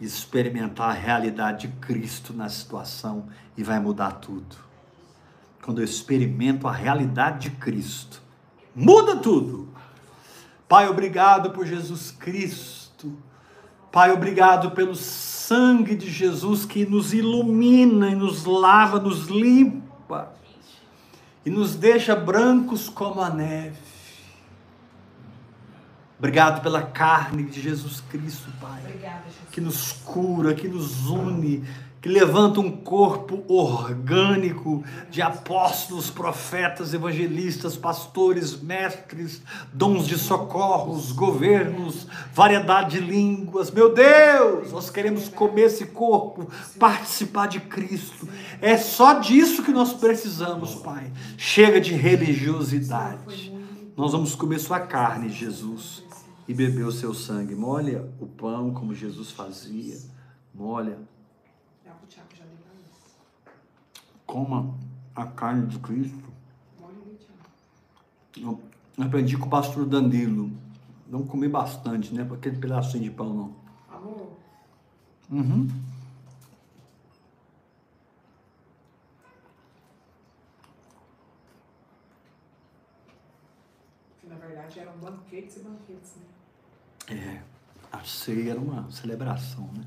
[0.00, 4.56] Experimentar a realidade de Cristo na situação e vai mudar tudo.
[5.62, 8.22] Quando eu experimento a realidade de Cristo,
[8.74, 9.68] muda tudo.
[10.68, 13.16] Pai, obrigado por Jesus Cristo.
[13.90, 20.32] Pai, obrigado pelo sangue de Jesus que nos ilumina e nos lava, nos limpa
[21.44, 23.85] e nos deixa brancos como a neve.
[26.18, 29.50] Obrigado pela carne de Jesus Cristo, Pai, Obrigada, Jesus.
[29.52, 31.62] que nos cura, que nos une,
[32.00, 42.06] que levanta um corpo orgânico de apóstolos, profetas, evangelistas, pastores, mestres, dons de socorros, governos,
[42.32, 43.70] variedade de línguas.
[43.70, 46.48] Meu Deus, nós queremos comer esse corpo,
[46.78, 48.26] participar de Cristo.
[48.62, 51.12] É só disso que nós precisamos, Pai.
[51.36, 53.52] Chega de religiosidade.
[53.96, 56.05] Nós vamos comer sua carne, Jesus,
[56.48, 57.54] e beber o seu sangue.
[57.54, 59.98] Molha o pão como Jesus fazia.
[60.54, 60.98] Molha.
[61.84, 61.90] É.
[64.26, 64.74] Coma
[65.14, 66.28] a carne de Cristo.
[66.78, 67.34] Butiá.
[68.36, 68.60] Eu
[68.98, 70.50] aprendi com o pastor Danilo.
[71.08, 72.28] Não comer bastante, né?
[72.32, 73.56] Aquele pedacinho de pão, não.
[73.96, 74.36] Amor,
[75.30, 75.68] Uhum.
[84.20, 86.25] que na verdade eram banquetes e banquetes, né?
[87.08, 87.40] É,
[87.92, 89.84] a ceia era uma celebração, né?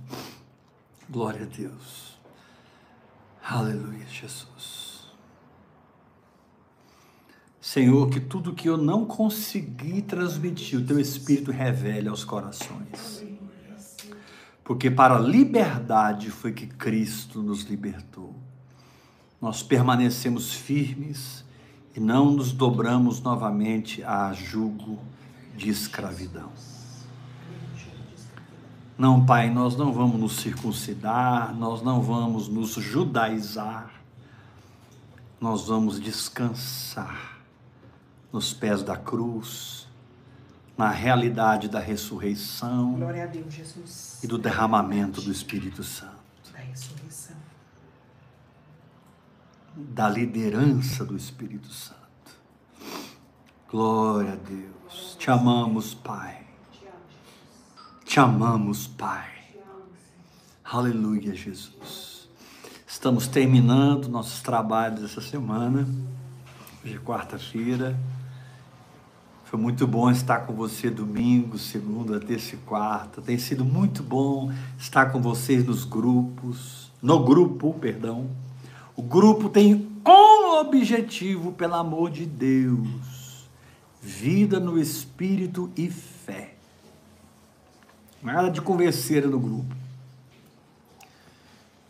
[1.09, 2.17] Glória a Deus.
[3.43, 5.09] Aleluia, Jesus.
[7.59, 13.23] Senhor, que tudo que eu não consegui transmitir, o teu Espírito revele aos corações.
[14.63, 18.35] Porque para a liberdade foi que Cristo nos libertou.
[19.41, 21.43] Nós permanecemos firmes
[21.95, 24.99] e não nos dobramos novamente a jugo
[25.55, 26.51] de escravidão.
[28.99, 33.89] Não, Pai, nós não vamos nos circuncidar, nós não vamos nos judaizar,
[35.39, 37.39] nós vamos descansar
[38.29, 39.87] nos pés da cruz,
[40.77, 42.99] na realidade da ressurreição
[43.31, 46.19] Deus, e do derramamento do Espírito Santo,
[46.51, 47.37] Da ressurreição.
[49.77, 51.97] da liderança do Espírito Santo.
[53.71, 55.15] Glória a Deus.
[55.17, 56.48] Te amamos, Pai.
[58.09, 59.29] Te amamos, Pai.
[60.63, 62.27] Aleluia, Jesus.
[62.87, 65.87] Estamos terminando nossos trabalhos essa semana.
[66.83, 67.95] É quarta-feira.
[69.45, 73.21] Foi muito bom estar com você domingo, segunda, terça e quarta.
[73.21, 78.27] Tem sido muito bom estar com vocês nos grupos, no grupo, perdão.
[78.95, 83.47] O grupo tem um objetivo, pelo amor de Deus:
[84.01, 86.18] vida no espírito e fé.
[88.21, 89.75] Nada de convencer no grupo.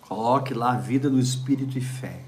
[0.01, 2.21] Coloque lá vida no espírito e fé.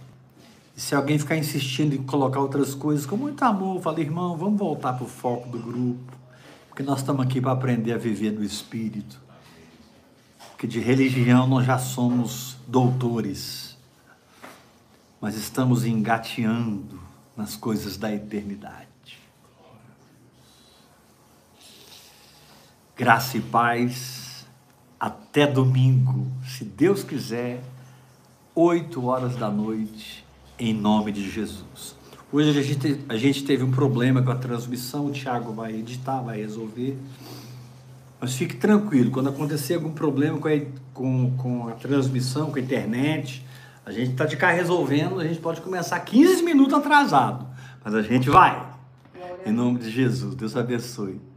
[0.76, 4.60] E se alguém ficar insistindo em colocar outras coisas, com muito amor, falei, irmão, vamos
[4.60, 6.14] voltar para o foco do grupo,
[6.68, 9.20] porque nós estamos aqui para aprender a viver no Espírito.
[10.52, 13.76] Porque de religião nós já somos doutores,
[15.20, 17.00] mas estamos engateando
[17.36, 18.91] nas coisas da eternidade.
[22.96, 24.46] Graça e paz.
[25.00, 27.64] Até domingo, se Deus quiser,
[28.54, 30.24] 8 horas da noite
[30.60, 31.96] em nome de Jesus.
[32.32, 36.22] Hoje a gente, a gente teve um problema com a transmissão, o Thiago vai editar,
[36.22, 36.98] vai resolver.
[38.20, 40.62] Mas fique tranquilo, quando acontecer algum problema com a,
[40.94, 43.44] com, com a transmissão, com a internet,
[43.84, 47.48] a gente está de cá resolvendo, a gente pode começar 15 minutos atrasado,
[47.84, 48.70] mas a gente vai.
[49.44, 51.31] Em nome de Jesus, Deus abençoe.